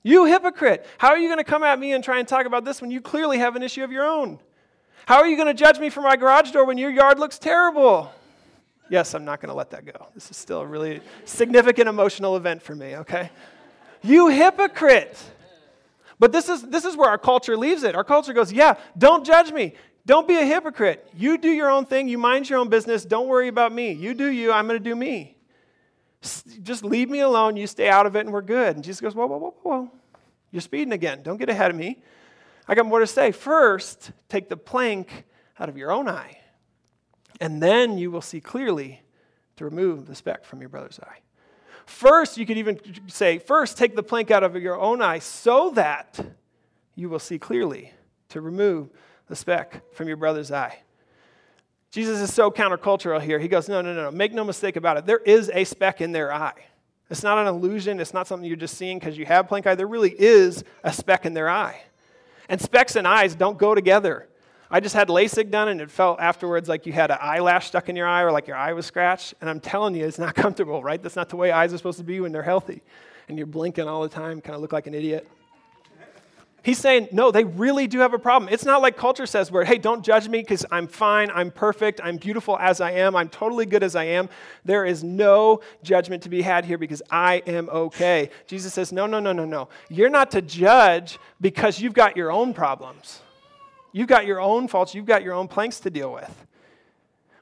You 0.03 0.25
hypocrite. 0.25 0.85
How 0.97 1.09
are 1.09 1.17
you 1.17 1.27
going 1.27 1.37
to 1.39 1.43
come 1.43 1.63
at 1.63 1.77
me 1.77 1.93
and 1.93 2.03
try 2.03 2.19
and 2.19 2.27
talk 2.27 2.45
about 2.45 2.65
this 2.65 2.81
when 2.81 2.89
you 2.89 3.01
clearly 3.01 3.37
have 3.37 3.55
an 3.55 3.63
issue 3.63 3.83
of 3.83 3.91
your 3.91 4.05
own? 4.05 4.39
How 5.05 5.17
are 5.17 5.27
you 5.27 5.35
going 5.35 5.47
to 5.47 5.53
judge 5.53 5.79
me 5.79 5.89
for 5.89 6.01
my 6.01 6.15
garage 6.15 6.51
door 6.51 6.65
when 6.65 6.77
your 6.77 6.91
yard 6.91 7.19
looks 7.19 7.39
terrible? 7.39 8.11
Yes, 8.89 9.13
I'm 9.13 9.25
not 9.25 9.41
going 9.41 9.49
to 9.49 9.55
let 9.55 9.69
that 9.71 9.85
go. 9.85 10.07
This 10.15 10.31
is 10.31 10.37
still 10.37 10.61
a 10.61 10.65
really 10.65 11.01
significant 11.25 11.87
emotional 11.87 12.35
event 12.35 12.61
for 12.61 12.75
me, 12.75 12.95
okay? 12.97 13.29
You 14.01 14.29
hypocrite. 14.29 15.17
But 16.17 16.31
this 16.31 16.49
is, 16.49 16.63
this 16.63 16.85
is 16.85 16.97
where 16.97 17.09
our 17.09 17.17
culture 17.17 17.55
leaves 17.55 17.83
it. 17.83 17.95
Our 17.95 18.03
culture 18.03 18.33
goes, 18.33 18.51
yeah, 18.51 18.75
don't 18.97 19.25
judge 19.25 19.51
me. 19.51 19.73
Don't 20.09 20.27
be 20.27 20.37
a 20.37 20.43
hypocrite. 20.43 21.07
You 21.15 21.37
do 21.37 21.51
your 21.51 21.69
own 21.69 21.85
thing. 21.85 22.07
You 22.07 22.17
mind 22.17 22.49
your 22.49 22.57
own 22.57 22.67
business. 22.67 23.05
Don't 23.05 23.27
worry 23.27 23.47
about 23.47 23.71
me. 23.71 23.91
You 23.91 24.15
do 24.15 24.25
you. 24.25 24.51
I'm 24.51 24.65
going 24.67 24.79
to 24.79 24.83
do 24.83 24.95
me. 24.95 25.37
Just 26.63 26.83
leave 26.83 27.11
me 27.11 27.19
alone. 27.19 27.55
You 27.55 27.67
stay 27.67 27.87
out 27.87 28.07
of 28.07 28.15
it 28.15 28.21
and 28.21 28.33
we're 28.33 28.41
good. 28.41 28.75
And 28.75 28.83
Jesus 28.83 29.01
goes, 29.01 29.13
whoa, 29.13 29.27
whoa, 29.27 29.37
whoa, 29.37 29.53
whoa. 29.61 29.91
You're 30.49 30.63
speeding 30.63 30.93
again. 30.93 31.21
Don't 31.21 31.37
get 31.37 31.47
ahead 31.47 31.69
of 31.69 31.77
me. 31.77 32.01
I 32.67 32.73
got 32.73 32.87
more 32.87 33.01
to 33.01 33.05
say. 33.05 33.31
First, 33.31 34.11
take 34.29 34.49
the 34.49 34.57
plank 34.57 35.25
out 35.59 35.69
of 35.69 35.77
your 35.77 35.91
own 35.91 36.09
eye, 36.09 36.39
and 37.39 37.61
then 37.61 37.99
you 37.99 38.09
will 38.09 38.23
see 38.23 38.41
clearly 38.41 39.03
to 39.57 39.65
remove 39.65 40.07
the 40.07 40.15
speck 40.15 40.43
from 40.43 40.59
your 40.59 40.69
brother's 40.69 40.99
eye. 41.03 41.19
First, 41.85 42.35
you 42.35 42.47
could 42.47 42.57
even 42.57 42.79
say, 43.05 43.37
first, 43.37 43.77
take 43.77 43.95
the 43.95 44.01
plank 44.01 44.31
out 44.31 44.43
of 44.43 44.55
your 44.55 44.79
own 44.79 45.03
eye 45.03 45.19
so 45.19 45.69
that 45.75 46.19
you 46.95 47.09
will 47.09 47.19
see 47.19 47.37
clearly 47.37 47.93
to 48.29 48.41
remove 48.41 48.89
the 49.29 49.35
speck 49.35 49.81
from 49.93 50.07
your 50.07 50.17
brother's 50.17 50.51
eye. 50.51 50.79
Jesus 51.91 52.19
is 52.19 52.33
so 52.33 52.51
countercultural 52.51 53.21
here. 53.21 53.39
He 53.39 53.47
goes, 53.47 53.69
no, 53.69 53.81
no, 53.81 53.93
no, 53.93 54.03
no. 54.03 54.11
Make 54.11 54.33
no 54.33 54.43
mistake 54.43 54.75
about 54.75 54.97
it. 54.97 55.05
There 55.05 55.19
is 55.19 55.49
a 55.53 55.63
speck 55.63 56.01
in 56.01 56.11
their 56.11 56.33
eye. 56.33 56.65
It's 57.09 57.23
not 57.23 57.39
an 57.39 57.47
illusion. 57.47 57.99
It's 57.99 58.13
not 58.13 58.27
something 58.27 58.47
you're 58.47 58.57
just 58.57 58.77
seeing 58.77 58.99
because 58.99 59.17
you 59.17 59.25
have 59.25 59.47
plank 59.47 59.65
eye. 59.65 59.75
There 59.75 59.87
really 59.87 60.13
is 60.17 60.63
a 60.83 60.93
speck 60.93 61.25
in 61.25 61.33
their 61.33 61.49
eye. 61.49 61.81
And 62.47 62.61
specks 62.61 62.95
and 62.95 63.07
eyes 63.07 63.33
don't 63.33 63.57
go 63.57 63.73
together. 63.73 64.27
I 64.69 64.79
just 64.79 64.93
had 64.93 65.07
LASIK 65.07 65.49
done 65.49 65.69
and 65.69 65.81
it 65.81 65.89
felt 65.89 66.19
afterwards 66.19 66.69
like 66.69 66.85
you 66.85 66.93
had 66.93 67.09
an 67.09 67.17
eyelash 67.19 67.67
stuck 67.67 67.89
in 67.89 67.95
your 67.95 68.05
eye 68.05 68.21
or 68.21 68.31
like 68.31 68.45
your 68.45 68.57
eye 68.57 68.73
was 68.73 68.85
scratched. 68.85 69.33
And 69.41 69.49
I'm 69.49 69.59
telling 69.59 69.95
you, 69.95 70.05
it's 70.05 70.19
not 70.19 70.35
comfortable, 70.35 70.83
right? 70.83 71.01
That's 71.01 71.15
not 71.15 71.29
the 71.29 71.37
way 71.37 71.51
eyes 71.51 71.73
are 71.73 71.77
supposed 71.77 71.97
to 71.97 72.03
be 72.03 72.19
when 72.19 72.31
they're 72.31 72.43
healthy. 72.43 72.83
And 73.27 73.37
you're 73.37 73.47
blinking 73.47 73.87
all 73.87 74.03
the 74.03 74.09
time, 74.09 74.41
kind 74.41 74.55
of 74.55 74.61
look 74.61 74.73
like 74.73 74.85
an 74.85 74.93
idiot. 74.93 75.27
He's 76.61 76.77
saying, 76.77 77.09
no, 77.11 77.31
they 77.31 77.45
really 77.45 77.87
do 77.87 77.99
have 77.99 78.13
a 78.13 78.19
problem. 78.19 78.51
It's 78.51 78.65
not 78.65 78.81
like 78.81 78.97
culture 78.97 79.25
says, 79.25 79.49
where, 79.49 79.63
hey, 79.63 79.77
don't 79.77 80.03
judge 80.03 80.27
me 80.27 80.39
because 80.39 80.65
I'm 80.71 80.87
fine, 80.87 81.31
I'm 81.33 81.51
perfect, 81.51 82.01
I'm 82.03 82.17
beautiful 82.17 82.57
as 82.59 82.81
I 82.81 82.91
am, 82.91 83.15
I'm 83.15 83.29
totally 83.29 83.65
good 83.65 83.81
as 83.81 83.95
I 83.95 84.03
am. 84.05 84.29
There 84.65 84.85
is 84.85 85.03
no 85.03 85.61
judgment 85.83 86.23
to 86.23 86.29
be 86.29 86.41
had 86.41 86.65
here 86.65 86.77
because 86.77 87.01
I 87.09 87.43
am 87.47 87.69
okay. 87.69 88.29
Jesus 88.45 88.73
says, 88.73 88.91
no, 88.91 89.07
no, 89.07 89.19
no, 89.19 89.31
no, 89.31 89.45
no. 89.45 89.69
You're 89.89 90.09
not 90.09 90.31
to 90.31 90.41
judge 90.41 91.17
because 91.39 91.79
you've 91.79 91.93
got 91.93 92.17
your 92.17 92.31
own 92.31 92.53
problems. 92.53 93.21
You've 93.93 94.09
got 94.09 94.25
your 94.25 94.41
own 94.41 94.67
faults, 94.67 94.93
you've 94.93 95.05
got 95.05 95.23
your 95.23 95.33
own 95.33 95.47
planks 95.47 95.79
to 95.81 95.89
deal 95.89 96.11
with. 96.11 96.45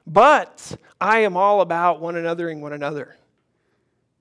But 0.06 0.76
I 1.00 1.20
am 1.20 1.36
all 1.36 1.60
about 1.60 2.00
one 2.00 2.14
anothering 2.14 2.60
one 2.60 2.72
another. 2.72 3.16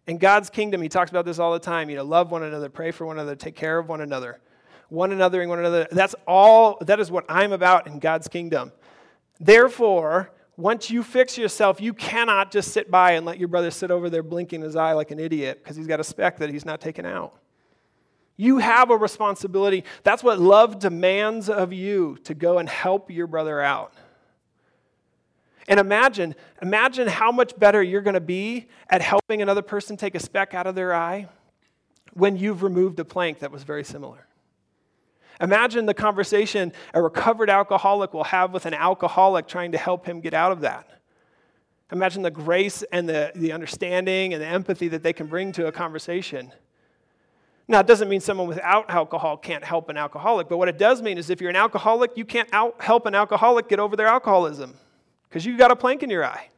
In 0.07 0.17
God's 0.17 0.49
kingdom, 0.49 0.81
he 0.81 0.89
talks 0.89 1.11
about 1.11 1.25
this 1.25 1.37
all 1.37 1.53
the 1.53 1.59
time. 1.59 1.89
You 1.89 1.97
know, 1.97 2.03
love 2.03 2.31
one 2.31 2.43
another, 2.43 2.69
pray 2.69 2.91
for 2.91 3.05
one 3.05 3.17
another, 3.17 3.35
take 3.35 3.55
care 3.55 3.77
of 3.77 3.87
one 3.89 4.01
another 4.01 4.39
one 4.89 5.11
another 5.11 5.41
and 5.41 5.49
one 5.49 5.59
another. 5.59 5.87
That's 5.91 6.15
all, 6.25 6.77
that 6.81 6.99
is 6.99 7.11
what 7.11 7.25
I'm 7.29 7.51
about 7.51 7.87
in 7.87 7.99
God's 7.99 8.27
kingdom. 8.27 8.71
Therefore, 9.39 10.31
once 10.55 10.89
you 10.89 11.03
fix 11.03 11.37
yourself, 11.37 11.79
you 11.79 11.93
cannot 11.93 12.51
just 12.51 12.71
sit 12.71 12.89
by 12.89 13.11
and 13.11 13.25
let 13.25 13.37
your 13.37 13.47
brother 13.47 13.69
sit 13.69 13.91
over 13.91 14.09
there 14.09 14.23
blinking 14.23 14.61
his 14.61 14.75
eye 14.75 14.93
like 14.93 15.11
an 15.11 15.19
idiot 15.19 15.59
because 15.61 15.75
he's 15.75 15.87
got 15.87 15.99
a 15.99 16.03
speck 16.03 16.37
that 16.37 16.49
he's 16.49 16.65
not 16.65 16.81
taken 16.81 17.05
out. 17.05 17.33
You 18.37 18.59
have 18.59 18.89
a 18.89 18.97
responsibility. 18.97 19.83
That's 20.03 20.23
what 20.23 20.39
love 20.39 20.79
demands 20.79 21.49
of 21.49 21.73
you 21.73 22.17
to 22.23 22.33
go 22.33 22.59
and 22.59 22.69
help 22.69 23.11
your 23.11 23.27
brother 23.27 23.61
out. 23.61 23.93
And 25.67 25.79
imagine, 25.79 26.33
imagine 26.61 27.07
how 27.07 27.31
much 27.31 27.57
better 27.59 27.83
you're 27.83 28.01
going 28.01 28.13
to 28.13 28.19
be 28.19 28.67
at 28.89 29.01
helping 29.01 29.41
another 29.41 29.61
person 29.61 29.97
take 29.97 30.15
a 30.15 30.19
speck 30.19 30.53
out 30.53 30.65
of 30.65 30.75
their 30.75 30.93
eye 30.93 31.27
when 32.13 32.37
you've 32.37 32.63
removed 32.63 32.99
a 32.99 33.05
plank 33.05 33.39
that 33.39 33.51
was 33.51 33.63
very 33.63 33.83
similar. 33.83 34.27
Imagine 35.39 35.85
the 35.85 35.93
conversation 35.93 36.73
a 36.93 37.01
recovered 37.01 37.49
alcoholic 37.49 38.13
will 38.13 38.23
have 38.23 38.51
with 38.53 38.65
an 38.65 38.73
alcoholic 38.73 39.47
trying 39.47 39.71
to 39.73 39.77
help 39.77 40.05
him 40.05 40.19
get 40.19 40.33
out 40.33 40.51
of 40.51 40.61
that. 40.61 40.89
Imagine 41.91 42.21
the 42.21 42.31
grace 42.31 42.83
and 42.91 43.07
the, 43.07 43.31
the 43.35 43.51
understanding 43.51 44.33
and 44.33 44.41
the 44.41 44.47
empathy 44.47 44.87
that 44.89 45.03
they 45.03 45.13
can 45.13 45.27
bring 45.27 45.51
to 45.53 45.67
a 45.67 45.71
conversation. 45.71 46.51
Now, 47.67 47.81
it 47.81 47.87
doesn't 47.87 48.09
mean 48.09 48.21
someone 48.21 48.47
without 48.47 48.89
alcohol 48.89 49.37
can't 49.37 49.63
help 49.63 49.89
an 49.89 49.97
alcoholic, 49.97 50.47
but 50.47 50.57
what 50.57 50.69
it 50.69 50.77
does 50.77 51.01
mean 51.01 51.17
is 51.17 51.29
if 51.29 51.41
you're 51.41 51.49
an 51.49 51.55
alcoholic, 51.55 52.11
you 52.15 52.25
can't 52.25 52.49
help 52.53 53.05
an 53.05 53.13
alcoholic 53.15 53.67
get 53.67 53.79
over 53.79 53.95
their 53.95 54.07
alcoholism 54.07 54.73
because 55.29 55.45
you've 55.45 55.57
got 55.57 55.71
a 55.71 55.75
plank 55.75 56.03
in 56.03 56.09
your 56.09 56.25
eye. 56.25 56.49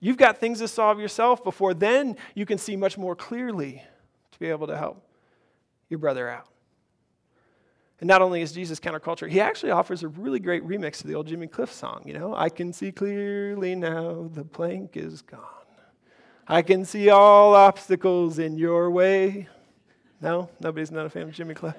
You've 0.00 0.18
got 0.18 0.38
things 0.38 0.58
to 0.58 0.68
solve 0.68 1.00
yourself 1.00 1.42
before 1.42 1.72
then 1.72 2.16
you 2.34 2.44
can 2.44 2.58
see 2.58 2.76
much 2.76 2.98
more 2.98 3.16
clearly 3.16 3.82
to 4.32 4.38
be 4.38 4.48
able 4.48 4.66
to 4.66 4.76
help 4.76 5.02
your 5.88 5.98
brother 5.98 6.28
out. 6.28 6.46
And 8.00 8.08
not 8.08 8.20
only 8.20 8.42
is 8.42 8.52
Jesus 8.52 8.78
counterculture, 8.78 9.28
he 9.28 9.40
actually 9.40 9.70
offers 9.70 10.02
a 10.02 10.08
really 10.08 10.38
great 10.38 10.66
remix 10.66 10.98
to 10.98 11.06
the 11.06 11.14
old 11.14 11.26
Jimmy 11.26 11.46
Cliff 11.46 11.72
song. 11.72 12.02
You 12.04 12.12
know, 12.12 12.34
I 12.34 12.50
can 12.50 12.72
see 12.72 12.92
clearly 12.92 13.74
now 13.74 14.28
the 14.32 14.44
plank 14.44 14.96
is 14.96 15.22
gone. 15.22 15.40
I 16.46 16.62
can 16.62 16.84
see 16.84 17.08
all 17.08 17.54
obstacles 17.54 18.38
in 18.38 18.56
your 18.56 18.90
way. 18.90 19.48
No, 20.20 20.48
nobody's 20.60 20.90
not 20.90 21.06
a 21.06 21.10
fan 21.10 21.22
of 21.22 21.32
Jimmy 21.32 21.54
Cliff. 21.54 21.74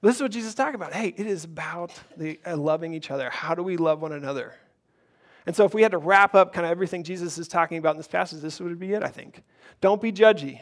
this 0.00 0.16
is 0.16 0.22
what 0.22 0.32
Jesus 0.32 0.50
is 0.50 0.54
talking 0.54 0.74
about. 0.74 0.92
Hey, 0.92 1.14
it 1.16 1.26
is 1.26 1.44
about 1.44 1.92
the, 2.16 2.40
uh, 2.46 2.56
loving 2.56 2.94
each 2.94 3.10
other. 3.10 3.30
How 3.30 3.54
do 3.54 3.62
we 3.62 3.76
love 3.76 4.00
one 4.00 4.12
another? 4.12 4.54
And 5.46 5.54
so, 5.54 5.64
if 5.64 5.74
we 5.74 5.82
had 5.82 5.92
to 5.92 5.98
wrap 5.98 6.34
up 6.34 6.54
kind 6.54 6.64
of 6.64 6.70
everything 6.70 7.04
Jesus 7.04 7.36
is 7.36 7.48
talking 7.48 7.76
about 7.76 7.90
in 7.90 7.96
this 7.98 8.08
passage, 8.08 8.40
this 8.40 8.60
would 8.60 8.78
be 8.78 8.94
it, 8.94 9.02
I 9.02 9.08
think. 9.08 9.42
Don't 9.82 10.00
be 10.00 10.10
judgy. 10.10 10.60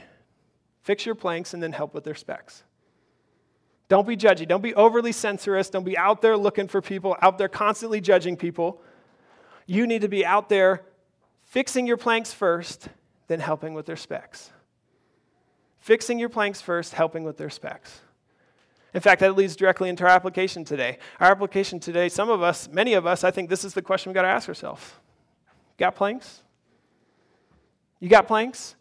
Fix 0.83 1.07
your 1.07 1.15
planks 1.15 1.55
and 1.55 1.63
then 1.63 1.73
help 1.73 1.95
with 1.95 2.03
their 2.03 2.17
specks. 2.17 2.65
Don't 3.93 4.07
be 4.07 4.17
judgy. 4.17 4.49
Don't 4.49 4.63
be 4.63 4.75
overly 4.75 5.13
censorious. 5.13 5.69
Don't 5.69 5.85
be 5.85 5.99
out 5.99 6.23
there 6.23 6.35
looking 6.35 6.67
for 6.67 6.81
people, 6.81 7.15
out 7.21 7.37
there 7.37 7.47
constantly 7.47 8.01
judging 8.01 8.39
people. 8.39 8.81
You 9.67 9.87
need 9.87 10.01
to 10.01 10.09
be 10.09 10.25
out 10.25 10.49
there 10.49 10.87
fixing 11.43 11.87
your 11.87 11.99
planks 11.99 12.33
first, 12.33 12.89
then 13.27 13.39
helping 13.39 13.75
with 13.75 13.85
their 13.85 13.97
specks. 13.97 14.51
Fixing 15.77 16.19
your 16.19 16.31
planks 16.31 16.63
first, 16.63 16.95
helping 16.95 17.23
with 17.23 17.37
their 17.37 17.51
specks. 17.51 18.01
In 18.95 19.03
fact, 19.03 19.21
that 19.21 19.37
leads 19.37 19.57
directly 19.57 19.91
into 19.91 20.05
our 20.05 20.11
application 20.11 20.65
today. 20.65 20.97
Our 21.21 21.31
application 21.31 21.79
today, 21.79 22.09
some 22.09 22.31
of 22.31 22.41
us, 22.41 22.71
many 22.71 22.95
of 22.95 23.07
us, 23.07 23.25
I 23.25 23.31
think 23.31 23.51
this 23.51 23.63
is 23.63 23.75
the 23.75 23.83
question 23.83 24.09
we've 24.09 24.15
got 24.15 24.23
to 24.23 24.29
ask 24.29 24.49
ourselves. 24.49 24.91
Got 25.77 25.97
planks? 25.97 26.43
You 28.01 28.09
got 28.09 28.27
planks? 28.27 28.75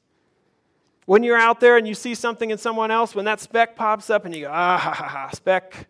When 1.06 1.24
you're 1.24 1.38
out 1.38 1.60
there 1.60 1.78
and 1.78 1.88
you 1.88 1.96
see 1.96 2.16
something 2.16 2.52
in 2.52 2.58
someone 2.58 2.92
else, 2.92 3.16
when 3.16 3.26
that 3.26 3.40
speck 3.40 3.76
pops 3.76 4.10
up 4.10 4.26
and 4.26 4.36
you 4.36 4.46
go, 4.46 4.52
ah, 4.52 4.78
ha, 4.78 4.94
ha, 4.94 5.08
ha, 5.08 5.30
speck, 5.34 5.88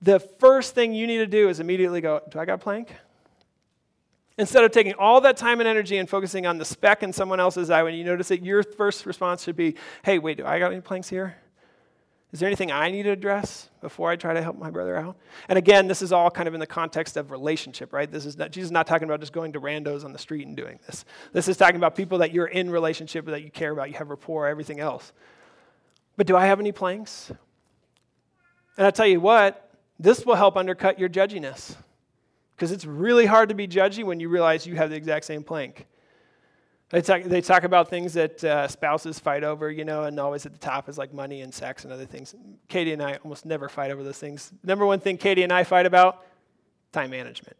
the 0.00 0.18
first 0.18 0.74
thing 0.74 0.94
you 0.94 1.06
need 1.06 1.18
to 1.18 1.26
do 1.26 1.48
is 1.48 1.60
immediately 1.60 2.00
go, 2.00 2.20
do 2.28 2.38
I 2.38 2.44
got 2.44 2.54
a 2.54 2.58
plank? 2.58 2.94
Instead 4.38 4.64
of 4.64 4.72
taking 4.72 4.94
all 4.94 5.20
that 5.20 5.36
time 5.36 5.60
and 5.60 5.68
energy 5.68 5.98
and 5.98 6.08
focusing 6.08 6.46
on 6.46 6.58
the 6.58 6.64
speck 6.64 7.02
in 7.02 7.12
someone 7.12 7.38
else's 7.38 7.70
eye, 7.70 7.82
when 7.82 7.94
you 7.94 8.02
notice 8.02 8.30
it, 8.30 8.42
your 8.42 8.62
first 8.62 9.04
response 9.06 9.44
should 9.44 9.56
be, 9.56 9.76
hey, 10.02 10.18
wait, 10.18 10.38
do 10.38 10.46
I 10.46 10.58
got 10.58 10.72
any 10.72 10.80
planks 10.80 11.08
here? 11.08 11.36
Is 12.32 12.40
there 12.40 12.46
anything 12.46 12.72
I 12.72 12.90
need 12.90 13.02
to 13.02 13.10
address 13.10 13.68
before 13.82 14.10
I 14.10 14.16
try 14.16 14.32
to 14.32 14.40
help 14.40 14.58
my 14.58 14.70
brother 14.70 14.96
out? 14.96 15.16
And 15.48 15.58
again, 15.58 15.86
this 15.86 16.00
is 16.00 16.12
all 16.12 16.30
kind 16.30 16.48
of 16.48 16.54
in 16.54 16.60
the 16.60 16.66
context 16.66 17.18
of 17.18 17.30
relationship, 17.30 17.92
right? 17.92 18.10
This 18.10 18.24
is 18.24 18.38
not, 18.38 18.50
Jesus 18.50 18.68
is 18.68 18.72
not 18.72 18.86
talking 18.86 19.06
about 19.06 19.20
just 19.20 19.34
going 19.34 19.52
to 19.52 19.60
randos 19.60 20.02
on 20.02 20.14
the 20.14 20.18
street 20.18 20.46
and 20.46 20.56
doing 20.56 20.78
this. 20.86 21.04
This 21.34 21.46
is 21.46 21.58
talking 21.58 21.76
about 21.76 21.94
people 21.94 22.18
that 22.18 22.32
you're 22.32 22.46
in 22.46 22.70
relationship 22.70 23.26
with, 23.26 23.34
that 23.34 23.42
you 23.42 23.50
care 23.50 23.70
about, 23.70 23.90
you 23.90 23.96
have 23.96 24.08
rapport, 24.08 24.48
everything 24.48 24.80
else. 24.80 25.12
But 26.16 26.26
do 26.26 26.34
I 26.34 26.46
have 26.46 26.58
any 26.58 26.72
planks? 26.72 27.30
And 28.78 28.86
I 28.86 28.90
tell 28.90 29.06
you 29.06 29.20
what, 29.20 29.70
this 29.98 30.24
will 30.24 30.34
help 30.34 30.56
undercut 30.56 30.98
your 30.98 31.10
judginess. 31.10 31.76
Because 32.56 32.72
it's 32.72 32.86
really 32.86 33.26
hard 33.26 33.50
to 33.50 33.54
be 33.54 33.68
judgy 33.68 34.04
when 34.04 34.20
you 34.20 34.30
realize 34.30 34.66
you 34.66 34.76
have 34.76 34.88
the 34.88 34.96
exact 34.96 35.26
same 35.26 35.42
plank. 35.42 35.86
They 36.92 37.00
talk, 37.00 37.22
they 37.22 37.40
talk 37.40 37.64
about 37.64 37.88
things 37.88 38.12
that 38.12 38.44
uh, 38.44 38.68
spouses 38.68 39.18
fight 39.18 39.44
over, 39.44 39.70
you 39.70 39.82
know, 39.82 40.04
and 40.04 40.20
always 40.20 40.44
at 40.44 40.52
the 40.52 40.58
top 40.58 40.90
is 40.90 40.98
like 40.98 41.14
money 41.14 41.40
and 41.40 41.52
sex 41.52 41.84
and 41.84 41.92
other 41.92 42.04
things. 42.04 42.34
Katie 42.68 42.92
and 42.92 43.02
I 43.02 43.16
almost 43.24 43.46
never 43.46 43.70
fight 43.70 43.90
over 43.90 44.04
those 44.04 44.18
things. 44.18 44.52
Number 44.62 44.84
one 44.84 45.00
thing 45.00 45.16
Katie 45.16 45.42
and 45.42 45.50
I 45.50 45.64
fight 45.64 45.86
about 45.86 46.22
time 46.92 47.10
management. 47.10 47.56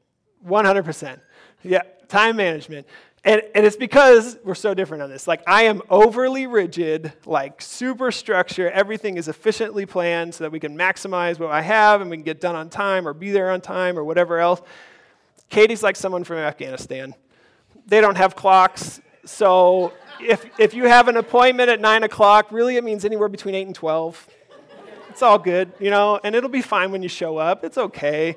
100%. 0.47 1.19
Yeah, 1.63 1.81
time 2.09 2.37
management. 2.37 2.87
And, 3.25 3.41
and 3.55 3.65
it's 3.65 3.77
because 3.77 4.37
we're 4.45 4.55
so 4.55 4.75
different 4.75 5.03
on 5.03 5.09
this. 5.09 5.27
Like, 5.27 5.43
I 5.47 5.63
am 5.63 5.81
overly 5.89 6.47
rigid, 6.47 7.15
like 7.25 7.63
super 7.63 8.13
structure. 8.13 8.71
Everything 8.71 9.17
is 9.17 9.29
efficiently 9.29 9.87
planned 9.87 10.35
so 10.35 10.45
that 10.45 10.51
we 10.51 10.61
can 10.61 10.77
maximize 10.77 11.39
what 11.39 11.53
I 11.53 11.63
have 11.63 12.03
and 12.03 12.11
we 12.11 12.19
can 12.19 12.25
get 12.25 12.39
done 12.39 12.55
on 12.55 12.69
time 12.69 13.09
or 13.09 13.15
be 13.15 13.31
there 13.31 13.51
on 13.51 13.63
time 13.63 13.99
or 13.99 14.05
whatever 14.05 14.41
else. 14.41 14.61
Katie's 15.49 15.83
like 15.83 15.97
someone 15.97 16.23
from 16.23 16.37
Afghanistan. 16.37 17.15
They 17.87 18.03
don't 18.03 18.17
have 18.17 18.37
clocks. 18.37 19.01
So 19.25 19.93
if, 20.21 20.45
if 20.59 20.75
you 20.75 20.85
have 20.85 21.09
an 21.09 21.17
appointment 21.17 21.71
at 21.71 21.81
9 21.81 22.03
o'clock, 22.03 22.51
really 22.51 22.77
it 22.77 22.85
means 22.85 23.05
anywhere 23.05 23.29
between 23.29 23.55
8 23.55 23.67
and 23.67 23.75
12. 23.75 24.29
It's 25.11 25.23
all 25.23 25.39
good, 25.39 25.73
you 25.79 25.91
know, 25.91 26.19
and 26.25 26.35
it'll 26.35 26.49
be 26.49 26.63
fine 26.63 26.91
when 26.91 27.03
you 27.03 27.09
show 27.09 27.37
up. 27.37 27.65
It's 27.65 27.77
okay. 27.77 28.37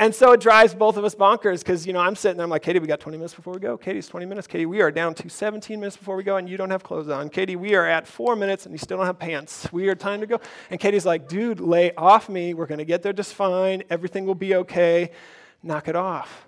And 0.00 0.14
so 0.14 0.32
it 0.32 0.40
drives 0.40 0.74
both 0.74 0.96
of 0.96 1.04
us 1.04 1.14
bonkers 1.14 1.58
because, 1.58 1.86
you 1.86 1.92
know, 1.92 1.98
I'm 1.98 2.16
sitting 2.16 2.38
there, 2.38 2.44
I'm 2.44 2.50
like, 2.50 2.62
Katie, 2.62 2.78
we 2.78 2.86
got 2.86 3.00
20 3.00 3.18
minutes 3.18 3.34
before 3.34 3.52
we 3.52 3.60
go. 3.60 3.76
Katie's 3.76 4.08
20 4.08 4.24
minutes. 4.24 4.46
Katie, 4.46 4.64
we 4.64 4.80
are 4.80 4.90
down 4.90 5.14
to 5.14 5.28
17 5.28 5.78
minutes 5.78 5.96
before 5.96 6.16
we 6.16 6.22
go, 6.22 6.36
and 6.36 6.48
you 6.48 6.56
don't 6.56 6.70
have 6.70 6.82
clothes 6.82 7.10
on. 7.10 7.28
Katie, 7.28 7.56
we 7.56 7.74
are 7.74 7.84
at 7.84 8.06
four 8.06 8.34
minutes, 8.34 8.64
and 8.64 8.72
you 8.72 8.78
still 8.78 8.96
don't 8.96 9.04
have 9.04 9.18
pants. 9.18 9.70
We 9.72 9.88
are 9.88 9.94
time 9.94 10.20
to 10.20 10.26
go. 10.26 10.40
And 10.70 10.80
Katie's 10.80 11.04
like, 11.04 11.28
dude, 11.28 11.60
lay 11.60 11.92
off 11.96 12.30
me. 12.30 12.54
We're 12.54 12.66
going 12.66 12.78
to 12.78 12.86
get 12.86 13.02
there 13.02 13.12
just 13.12 13.34
fine. 13.34 13.82
Everything 13.90 14.24
will 14.24 14.34
be 14.34 14.54
okay. 14.54 15.10
Knock 15.62 15.86
it 15.88 15.96
off. 15.96 16.46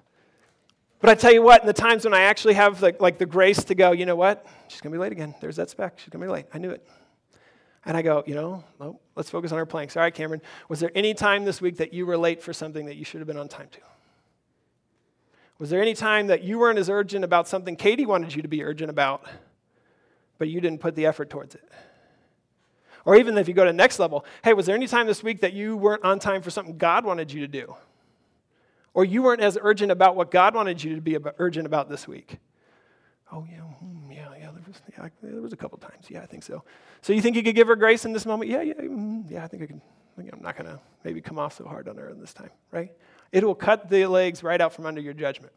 But 1.03 1.11
I 1.11 1.15
tell 1.17 1.33
you 1.33 1.43
what, 1.43 1.63
in 1.63 1.67
the 1.67 1.73
times 1.73 2.05
when 2.05 2.15
I 2.15 2.23
actually 2.23 2.55
have 2.55 2.81
like, 2.81 3.03
like 3.03 3.19
the 3.19 3.27
grace 3.27 3.65
to 3.65 3.75
go, 3.75 3.91
you 3.91 4.07
know 4.07 4.15
what? 4.15 4.47
She's 4.69 4.81
going 4.81 4.93
to 4.93 4.97
be 4.97 5.01
late 5.01 5.11
again. 5.11 5.35
There's 5.41 5.57
that 5.57 5.69
speck. 5.69 5.99
She's 5.99 6.11
going 6.11 6.21
to 6.21 6.27
be 6.29 6.33
late. 6.33 6.47
I 6.55 6.59
knew 6.59 6.71
it. 6.71 6.89
And 7.85 7.97
I 7.97 8.03
go, 8.03 8.23
you 8.25 8.37
know, 8.37 8.63
no, 8.79 9.01
let's 9.17 9.29
focus 9.29 9.51
on 9.51 9.59
our 9.59 9.67
planks. 9.67 9.97
All 9.97 10.05
right, 10.05 10.15
Cameron, 10.15 10.41
was 10.69 10.79
there 10.79 10.93
any 10.95 11.13
time 11.13 11.45
this 11.45 11.61
week 11.61 11.79
that 11.79 11.93
you 11.93 12.07
were 12.07 12.17
late 12.17 12.41
for 12.41 12.53
something 12.53 12.87
that 12.87 12.95
you 12.95 13.05
should 13.05 13.21
have 13.21 13.27
been 13.27 13.37
on 13.37 13.49
time 13.49 13.67
to? 13.73 13.81
Was 15.59 15.71
there 15.71 15.83
any 15.83 15.95
time 15.95 16.29
that 16.29 16.45
you 16.45 16.61
weren't 16.61 16.79
as 16.79 16.89
urgent 16.89 17.25
about 17.25 17.49
something 17.49 17.75
Katie 17.75 18.07
wanted 18.07 18.33
you 18.37 18.43
to 18.43 18.49
be 18.49 18.63
urgent 18.63 18.89
about, 18.89 19.25
but 20.39 20.49
you 20.49 20.61
didn't 20.61 20.79
put 20.81 20.95
the 20.95 21.07
effort 21.07 21.31
towards 21.31 21.57
it? 21.57 21.69
Or 23.05 23.17
even 23.17 23.37
if 23.39 23.49
you 23.49 23.55
go 23.55 23.65
to 23.65 23.71
the 23.71 23.77
next 23.77 23.99
level, 23.99 24.25
hey, 24.45 24.53
was 24.53 24.67
there 24.67 24.77
any 24.77 24.87
time 24.87 25.09
this 25.09 25.25
week 25.25 25.41
that 25.41 25.53
you 25.53 25.77
weren't 25.77 26.05
on 26.05 26.21
time 26.21 26.43
for 26.43 26.51
something 26.51 26.79
God 26.79 27.05
wanted 27.05 27.33
you 27.33 27.41
to 27.41 27.49
do? 27.49 27.75
Or 28.95 29.05
you 29.05 29.23
weren't 29.23 29.41
as 29.41 29.59
urgent 29.61 29.91
about 29.91 30.17
what 30.17 30.31
God 30.31 30.55
wanted 30.55 30.83
you 30.83 30.95
to 30.95 31.01
be 31.01 31.17
urgent 31.39 31.67
about 31.67 31.89
this 31.89 32.07
week? 32.07 32.39
Oh, 33.33 33.47
yeah, 33.51 33.61
hmm, 33.61 34.11
yeah, 34.11 34.29
yeah, 34.39 34.51
there 34.51 34.63
was, 34.67 34.83
yeah, 34.93 35.09
there 35.23 35.41
was 35.41 35.55
a 35.55 35.57
couple 35.57 35.79
times. 35.79 36.07
Yeah, 36.11 36.21
I 36.21 36.27
think 36.27 36.43
so. 36.43 36.63
So 37.01 37.15
you 37.15 37.23
think 37.23 37.35
you 37.35 37.43
could 37.43 37.55
give 37.55 37.69
her 37.69 37.77
grace 37.77 38.05
in 38.05 38.13
this 38.13 38.27
moment? 38.27 38.51
Yeah, 38.51 38.61
yeah, 38.61 38.75
mm, 38.75 39.31
yeah, 39.31 39.45
I 39.45 39.49
think 39.49 39.63
I 39.63 39.67
can. 39.67 39.81
I 40.19 40.23
am 40.23 40.43
not 40.43 40.57
going 40.57 40.69
to 40.69 40.79
maybe 41.05 41.23
come 41.23 41.39
off 41.39 41.57
so 41.57 41.65
hard 41.65 41.89
on 41.89 41.97
her 41.97 42.13
this 42.15 42.35
time, 42.35 42.51
right? 42.71 42.93
It 43.33 43.45
will 43.45 43.55
cut 43.55 43.89
the 43.89 44.05
legs 44.07 44.43
right 44.43 44.61
out 44.61 44.75
from 44.75 44.85
under 44.85 45.01
your 45.01 45.15
judgment. 45.15 45.55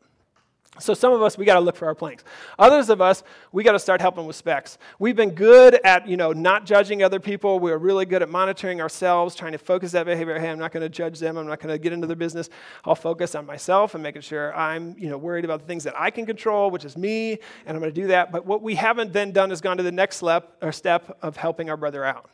So 0.78 0.94
some 0.94 1.14
of 1.14 1.22
us, 1.22 1.38
we 1.38 1.46
got 1.46 1.54
to 1.54 1.62
look 1.62 1.78
for 1.78 1.86
our 1.86 1.96
planks. 1.96 2.26
Others 2.60 2.90
of 2.90 3.00
us, 3.00 3.24
we 3.54 3.64
got 3.64 3.72
to 3.72 3.80
start 3.80 4.02
helping 4.02 4.26
with 4.26 4.36
specks. 4.36 4.78
We've 5.00 5.16
been 5.16 5.32
good 5.32 5.80
at, 5.86 6.06
you 6.06 6.18
know, 6.18 6.34
not 6.34 6.66
judging 6.66 7.02
other 7.02 7.20
people. 7.20 7.60
We're 7.60 7.78
really 7.78 8.06
good 8.06 8.22
at 8.22 8.30
monitoring 8.30 8.82
ourselves, 8.82 9.36
trying 9.36 9.54
to 9.54 9.58
focus 9.58 9.94
that 9.94 10.06
behavior. 10.06 10.38
Hey, 10.38 10.50
I'm 10.50 10.60
not 10.60 10.74
going 10.74 10.84
to 10.84 10.90
judge 10.90 11.20
them. 11.20 11.38
I'm 11.38 11.48
not 11.48 11.62
going 11.62 11.74
to 11.74 11.80
get 11.80 11.94
into 11.94 12.08
their 12.08 12.18
business. 12.18 12.50
I'll 12.84 12.94
focus 12.94 13.36
on 13.36 13.46
myself 13.46 13.94
and 13.94 14.04
making 14.04 14.24
sure 14.24 14.54
I'm, 14.54 14.98
you 15.00 15.10
know, 15.10 15.18
worried 15.18 15.46
about 15.46 15.62
the 15.62 15.66
things 15.66 15.86
that 15.86 15.94
I 15.98 16.10
can 16.10 16.26
control, 16.26 16.70
which 16.70 16.84
is 16.84 16.98
me, 16.98 17.40
and 17.66 17.76
I'm 17.76 17.80
going 17.80 17.94
to 17.94 18.02
do 18.02 18.08
that. 18.08 18.34
But 18.34 18.46
what 18.46 18.62
we 18.62 18.76
haven't 18.76 19.14
then 19.14 19.32
done 19.32 19.54
is 19.54 19.62
gone 19.62 19.78
to 19.78 19.84
the 19.84 19.94
next 19.94 20.18
step, 20.18 20.58
or 20.62 20.74
step 20.74 21.18
of 21.22 21.38
helping 21.38 21.70
our 21.70 21.78
brother 21.78 22.04
out. 22.04 22.30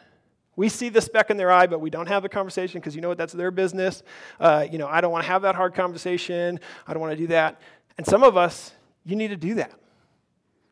We 0.56 0.68
see 0.68 0.90
the 0.90 1.00
speck 1.00 1.30
in 1.30 1.38
their 1.38 1.52
eye, 1.52 1.68
but 1.68 1.80
we 1.80 1.90
don't 1.90 2.08
have 2.08 2.24
the 2.24 2.30
conversation 2.30 2.82
because 2.82 2.96
you 2.96 3.02
know 3.02 3.08
what? 3.08 3.18
That's 3.18 3.34
their 3.34 3.52
business. 3.52 4.04
Uh, 4.40 4.66
you 4.70 4.78
know, 4.78 4.88
I 4.88 5.00
don't 5.00 5.12
want 5.12 5.24
to 5.24 5.32
have 5.32 5.44
that 5.44 5.56
hard 5.56 5.74
conversation. 5.74 6.60
I 6.86 6.94
don't 6.94 7.02
want 7.02 7.14
to 7.14 7.18
do 7.18 7.28
that. 7.28 7.62
And 8.02 8.06
some 8.08 8.24
of 8.24 8.36
us, 8.36 8.72
you 9.06 9.16
need 9.16 9.28
to 9.28 9.38
do 9.38 9.54
that. 9.54 9.74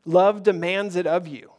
Love 0.03 0.41
demands 0.41 0.95
it 0.95 1.05
of 1.05 1.27
you. 1.27 1.51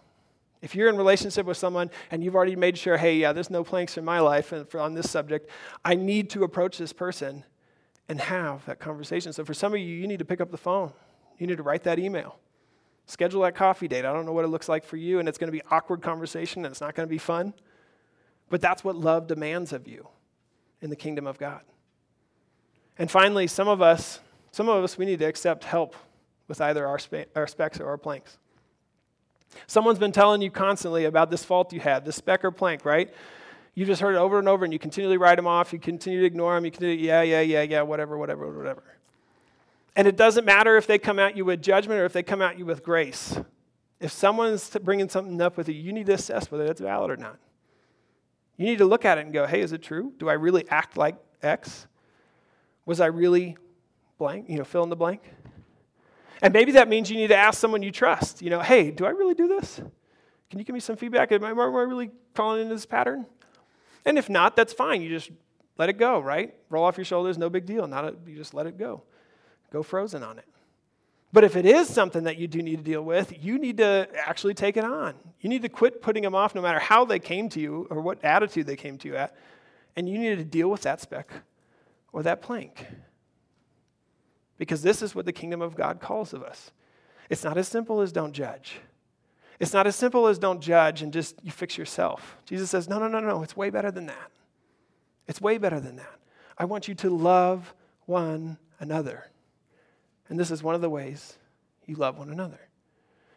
If 0.63 0.75
you're 0.75 0.89
in 0.89 0.97
relationship 0.97 1.47
with 1.47 1.59
someone 1.59 1.93
and 2.11 2.25
you've 2.25 2.35
already 2.35 2.57
made 2.57 2.77
sure, 2.77 2.97
hey, 2.97 3.15
yeah, 3.15 3.33
there's 3.33 3.51
no 3.51 3.63
planks 3.63 3.97
in 3.97 4.05
my 4.05 4.19
life 4.19 4.51
and 4.51 4.67
on 4.75 4.95
this 4.95 5.09
subject, 5.09 5.49
I 5.85 5.95
need 5.95 6.29
to 6.31 6.43
approach 6.43 6.77
this 6.77 6.93
person 6.93 7.45
and 8.09 8.21
have 8.21 8.67
that 8.67 8.81
conversation. 8.81 9.33
So 9.33 9.45
for 9.45 9.55
some 9.55 9.73
of 9.73 9.79
you, 9.79 9.87
you 9.87 10.09
need 10.09 10.19
to 10.19 10.25
pick 10.25 10.41
up 10.41 10.51
the 10.51 10.59
phone. 10.59 10.93
You 11.39 11.47
need 11.47 11.59
to 11.59 11.63
write 11.63 11.85
that 11.85 12.01
email. 12.01 12.41
Schedule 13.07 13.43
that 13.43 13.55
coffee 13.55 13.87
date. 13.87 14.05
I 14.05 14.13
don't 14.13 14.27
know 14.27 14.33
what 14.33 14.45
it 14.45 14.49
looks 14.49 14.69
like 14.69 14.85
for 14.85 14.97
you, 14.97 15.21
and 15.21 15.29
it's 15.29 15.39
going 15.39 15.53
to 15.53 15.57
be 15.57 15.63
awkward 15.71 16.03
conversation 16.03 16.65
and 16.65 16.73
it's 16.73 16.81
not 16.81 16.97
going 16.97 17.09
to 17.09 17.11
be 17.11 17.17
fun. 17.19 17.55
But 18.49 18.61
that's 18.61 18.83
what 18.83 18.97
love 18.97 19.29
demands 19.29 19.73
of 19.73 19.87
you 19.87 20.09
in 20.83 20.91
the 20.91 20.97
kingdom 20.97 21.29
of 21.29 21.39
God. 21.39 21.61
And 22.99 23.09
finally, 23.09 23.47
some 23.47 23.69
of 23.69 23.81
us, 23.81 24.19
some 24.53 24.69
of 24.69 24.83
us, 24.83 24.99
we 24.99 25.07
need 25.07 25.19
to 25.21 25.25
accept 25.25 25.65
help 25.65 25.95
with 26.49 26.61
either 26.61 26.87
our, 26.87 26.99
spe- 26.99 27.29
our 27.37 27.47
specks 27.47 27.81
or 27.81 27.87
our 27.89 27.99
planks. 27.99 28.39
Someone's 29.67 29.99
been 29.99 30.13
telling 30.13 30.43
you 30.43 30.51
constantly 30.51 31.05
about 31.05 31.31
this 31.31 31.45
fault 31.45 31.73
you 31.73 31.81
had, 31.81 32.05
this 32.05 32.17
speck 32.17 32.45
or 32.45 32.51
plank, 32.51 32.85
right? 32.85 33.13
You 33.75 33.85
just 33.85 34.01
heard 34.01 34.15
it 34.15 34.19
over 34.19 34.39
and 34.39 34.49
over, 34.49 34.65
and 34.65 34.73
you 34.73 34.79
continually 34.79 35.17
write 35.17 35.37
them 35.37 35.47
off. 35.47 35.73
You 35.73 35.79
continue 35.79 36.21
to 36.21 36.27
ignore 36.27 36.55
them. 36.55 36.65
You 36.65 36.71
continue, 36.71 37.07
yeah, 37.07 37.23
yeah, 37.23 37.41
yeah, 37.41 37.63
yeah, 37.63 37.83
whatever, 37.83 38.19
whatever, 38.19 38.57
whatever. 38.57 38.83
And 39.97 40.07
it 40.07 40.17
doesn't 40.17 40.45
matter 40.45 40.77
if 40.77 40.87
they 40.87 40.99
come 40.99 41.19
at 41.19 41.37
you 41.37 41.45
with 41.45 41.63
judgment 41.63 42.01
or 42.01 42.05
if 42.05 42.13
they 42.13 42.23
come 42.23 42.43
at 42.43 42.59
you 42.59 42.65
with 42.65 42.83
grace. 42.83 43.39
If 43.99 44.13
someone's 44.13 44.71
bringing 44.83 45.09
something 45.09 45.41
up 45.41 45.57
with 45.57 45.69
you, 45.69 45.75
you 45.75 45.93
need 45.93 46.07
to 46.07 46.15
assess 46.15 46.51
whether 46.51 46.65
it's 46.67 46.81
valid 46.81 47.11
or 47.11 47.17
not. 47.17 47.39
You 48.57 48.67
need 48.67 48.79
to 48.79 48.85
look 48.85 49.05
at 49.05 49.19
it 49.19 49.23
and 49.23 49.33
go, 49.33 49.47
hey, 49.47 49.61
is 49.61 49.73
it 49.73 49.83
true? 49.83 50.13
Do 50.19 50.29
I 50.29 50.35
really 50.35 50.69
act 50.69 50.97
like 50.97 51.17
X? 51.43 51.87
Was 52.87 53.01
I 53.01 53.07
really 53.07 53.57
blank, 54.21 54.49
you 54.49 54.59
know, 54.59 54.65
fill 54.65 54.85
in 54.85 54.91
the 54.91 54.97
blank. 54.97 55.23
And 56.43 56.53
maybe 56.53 56.73
that 56.73 56.89
means 56.89 57.11
you 57.11 57.17
need 57.17 57.29
to 57.29 57.37
ask 57.37 57.59
someone 57.59 57.83
you 57.83 57.91
trust, 57.91 58.41
you 58.41 58.51
know, 58.51 58.61
hey, 58.61 58.91
do 58.91 59.05
I 59.05 59.11
really 59.11 59.35
do 59.35 59.49
this? 59.49 59.81
Can 60.49 60.59
you 60.59 60.65
give 60.65 60.75
me 60.75 60.81
some 60.81 60.97
feedback? 60.97 61.33
Am 61.33 61.43
I, 61.43 61.51
am 61.51 61.59
I 61.59 61.65
really 61.65 62.11
falling 62.35 62.63
into 62.63 62.75
this 62.75 62.87
pattern? 62.87 63.27
And 64.05 64.19
if 64.19 64.29
not, 64.29 64.57
that's 64.57 64.73
fine. 64.73 65.03
You 65.03 65.09
just 65.09 65.31
let 65.79 65.89
it 65.89 65.95
go, 65.99 66.21
right? 66.21 66.55
Roll 66.69 66.85
off 66.85 66.99
your 66.99 67.05
shoulders, 67.05 67.39
no 67.39 67.49
big 67.51 67.67
deal. 67.67 67.87
Not 67.87 68.05
a, 68.05 68.15
you 68.27 68.37
just 68.37 68.55
let 68.55 68.67
it 68.67 68.79
go. 68.79 69.03
Go 69.73 69.83
frozen 69.83 70.23
on 70.23 70.39
it. 70.39 70.47
But 71.33 71.45
if 71.45 71.57
it 71.57 71.65
is 71.65 71.89
something 71.89 72.25
that 72.25 72.37
you 72.37 72.47
do 72.47 72.61
need 72.61 72.77
to 72.77 72.83
deal 72.83 73.03
with, 73.03 73.33
you 73.43 73.59
need 73.59 73.79
to 73.79 74.09
actually 74.17 74.55
take 74.55 74.77
it 74.77 74.85
on. 74.85 75.15
You 75.41 75.49
need 75.49 75.63
to 75.63 75.69
quit 75.69 76.03
putting 76.03 76.23
them 76.25 76.35
off 76.35 76.55
no 76.55 76.61
matter 76.61 76.79
how 76.81 77.05
they 77.05 77.21
came 77.21 77.49
to 77.51 77.61
you 77.61 77.87
or 77.89 78.01
what 78.01 78.23
attitude 78.25 78.67
they 78.67 78.77
came 78.77 78.99
to 78.99 79.09
you 79.09 79.17
at. 79.17 79.35
And 79.97 80.09
you 80.09 80.19
need 80.19 80.37
to 80.37 80.45
deal 80.45 80.69
with 80.69 80.83
that 80.83 81.01
speck 81.01 81.31
or 82.13 82.23
that 82.25 82.43
plank 82.43 82.87
because 84.61 84.83
this 84.83 85.01
is 85.01 85.15
what 85.15 85.25
the 85.25 85.33
kingdom 85.33 85.63
of 85.63 85.75
God 85.75 86.01
calls 86.01 86.35
of 86.35 86.43
us. 86.43 86.71
It's 87.31 87.43
not 87.43 87.57
as 87.57 87.67
simple 87.67 88.03
as 88.03 88.13
don't 88.13 88.35
judge. 88.35 88.77
It's 89.59 89.73
not 89.73 89.87
as 89.87 89.97
simple 89.97 90.27
as 90.27 90.39
don't 90.39 90.61
judge 90.61 91.01
and 91.01 91.15
just 91.15 91.43
you 91.43 91.51
fix 91.51 91.79
yourself. 91.79 92.37
Jesus 92.45 92.69
says, 92.69 92.87
no, 92.87 92.99
no, 92.99 93.09
no, 93.09 93.21
no, 93.21 93.43
it's 93.43 93.57
way 93.57 93.71
better 93.71 93.91
than 93.91 94.05
that. 94.05 94.31
It's 95.27 95.41
way 95.41 95.57
better 95.57 95.81
than 95.81 95.97
that. 95.97 96.13
I 96.59 96.67
want 96.67 96.89
you 96.89 96.95
to 96.97 97.09
love 97.09 97.73
one 98.05 98.59
another. 98.81 99.25
And 100.29 100.39
this 100.39 100.51
is 100.51 100.63
one 100.63 100.75
of 100.75 100.83
the 100.83 100.91
ways 100.91 101.39
you 101.87 101.95
love 101.95 102.19
one 102.19 102.29
another. 102.29 102.61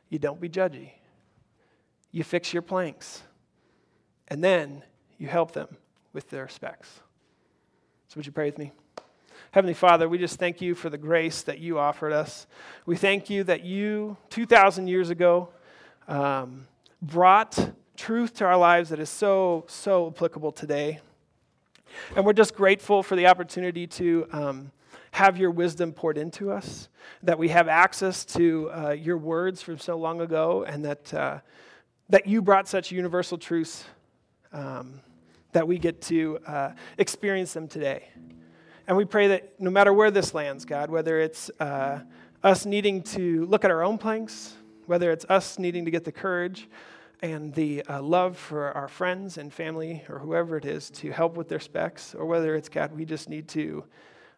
You 0.09 0.19
don't 0.19 0.41
be 0.41 0.49
judgy. 0.49 0.91
You 2.11 2.25
fix 2.25 2.51
your 2.51 2.63
planks. 2.63 3.23
And 4.27 4.43
then 4.43 4.83
you 5.17 5.27
help 5.27 5.53
them 5.53 5.77
with 6.11 6.29
their 6.29 6.49
specks. 6.49 6.99
So, 8.09 8.17
would 8.17 8.25
you 8.25 8.33
pray 8.33 8.45
with 8.45 8.57
me? 8.57 8.73
Heavenly 9.53 9.75
Father, 9.75 10.09
we 10.09 10.17
just 10.17 10.39
thank 10.39 10.61
you 10.61 10.73
for 10.73 10.89
the 10.89 10.97
grace 10.97 11.43
that 11.43 11.59
you 11.59 11.77
offered 11.77 12.11
us. 12.11 12.47
We 12.87 12.95
thank 12.95 13.29
you 13.29 13.43
that 13.43 13.63
you, 13.63 14.17
2,000 14.31 14.87
years 14.87 15.11
ago, 15.11 15.49
um, 16.07 16.65
brought 17.03 17.71
truth 17.95 18.33
to 18.37 18.45
our 18.45 18.57
lives 18.57 18.89
that 18.89 18.99
is 18.99 19.11
so, 19.11 19.65
so 19.67 20.07
applicable 20.07 20.53
today. 20.53 21.01
And 22.15 22.25
we're 22.25 22.33
just 22.33 22.55
grateful 22.55 23.03
for 23.03 23.15
the 23.15 23.27
opportunity 23.27 23.85
to 23.85 24.25
um, 24.31 24.71
have 25.11 25.37
your 25.37 25.51
wisdom 25.51 25.91
poured 25.91 26.17
into 26.17 26.51
us, 26.51 26.89
that 27.21 27.37
we 27.37 27.49
have 27.49 27.67
access 27.67 28.25
to 28.25 28.71
uh, 28.71 28.89
your 28.89 29.19
words 29.19 29.61
from 29.61 29.77
so 29.77 29.99
long 29.99 30.19
ago, 30.21 30.65
and 30.67 30.83
that, 30.83 31.13
uh, 31.13 31.39
that 32.09 32.25
you 32.25 32.41
brought 32.41 32.67
such 32.67 32.91
universal 32.91 33.37
truths 33.37 33.83
um, 34.51 34.99
that 35.51 35.67
we 35.67 35.77
get 35.77 36.01
to 36.01 36.39
uh, 36.47 36.71
experience 36.97 37.53
them 37.53 37.67
today. 37.67 38.07
And 38.85 38.97
we 38.97 39.05
pray 39.05 39.27
that 39.27 39.61
no 39.61 39.69
matter 39.69 39.93
where 39.93 40.11
this 40.11 40.33
lands, 40.33 40.65
God, 40.65 40.89
whether 40.89 41.17
it's 41.19 41.49
uh, 41.59 42.01
us 42.43 42.65
needing 42.65 43.01
to 43.03 43.45
look 43.45 43.63
at 43.63 43.71
our 43.71 43.81
own 43.81 43.97
planks, 43.97 44.55
whether 44.87 45.09
it's 45.11 45.25
us 45.29 45.57
needing 45.57 45.85
to 45.85 45.91
get 45.91 46.03
the 46.03 46.11
courage 46.11 46.67
and 47.21 47.53
the 47.53 47.81
uh, 47.83 48.01
love 48.01 48.37
for 48.37 48.73
our 48.73 48.89
friends 48.89 49.37
and 49.37 49.53
family 49.53 50.03
or 50.09 50.19
whoever 50.19 50.57
it 50.57 50.65
is 50.65 50.89
to 50.89 51.11
help 51.11 51.37
with 51.37 51.47
their 51.47 51.61
specks, 51.61 52.13
or 52.13 52.25
whether 52.25 52.55
it's, 52.55 52.67
God, 52.67 52.91
we 52.91 53.05
just 53.05 53.29
need 53.29 53.47
to 53.49 53.85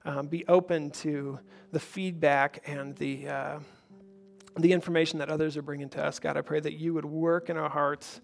um, 0.05 0.27
be 0.27 0.45
open 0.47 0.91
to 0.91 1.39
the 1.71 1.79
feedback 1.79 2.61
and 2.67 2.95
the, 2.97 3.27
uh, 3.27 3.59
the 4.59 4.71
information 4.71 5.17
that 5.17 5.29
others 5.29 5.57
are 5.57 5.63
bringing 5.63 5.89
to 5.89 6.05
us. 6.05 6.19
God, 6.19 6.37
I 6.37 6.41
pray 6.41 6.59
that 6.59 6.73
you 6.73 6.93
would 6.93 7.05
work 7.05 7.49
in 7.49 7.57
our 7.57 7.69
hearts 7.69 8.21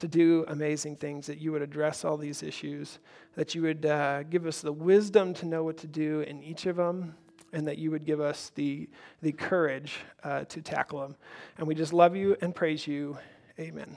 to 0.00 0.08
do 0.08 0.44
amazing 0.48 0.96
things, 0.96 1.26
that 1.26 1.38
you 1.38 1.52
would 1.52 1.62
address 1.62 2.04
all 2.04 2.16
these 2.16 2.42
issues, 2.42 2.98
that 3.34 3.54
you 3.54 3.62
would 3.62 3.86
uh, 3.86 4.22
give 4.24 4.46
us 4.46 4.60
the 4.60 4.72
wisdom 4.72 5.34
to 5.34 5.46
know 5.46 5.64
what 5.64 5.76
to 5.78 5.86
do 5.86 6.20
in 6.20 6.42
each 6.42 6.66
of 6.66 6.76
them, 6.76 7.14
and 7.52 7.66
that 7.66 7.78
you 7.78 7.90
would 7.90 8.04
give 8.04 8.20
us 8.20 8.52
the, 8.54 8.88
the 9.22 9.32
courage 9.32 9.96
uh, 10.22 10.44
to 10.44 10.60
tackle 10.60 11.00
them. 11.00 11.16
And 11.56 11.66
we 11.66 11.74
just 11.74 11.92
love 11.92 12.14
you 12.14 12.36
and 12.40 12.54
praise 12.54 12.86
you. 12.86 13.18
Amen. 13.58 13.96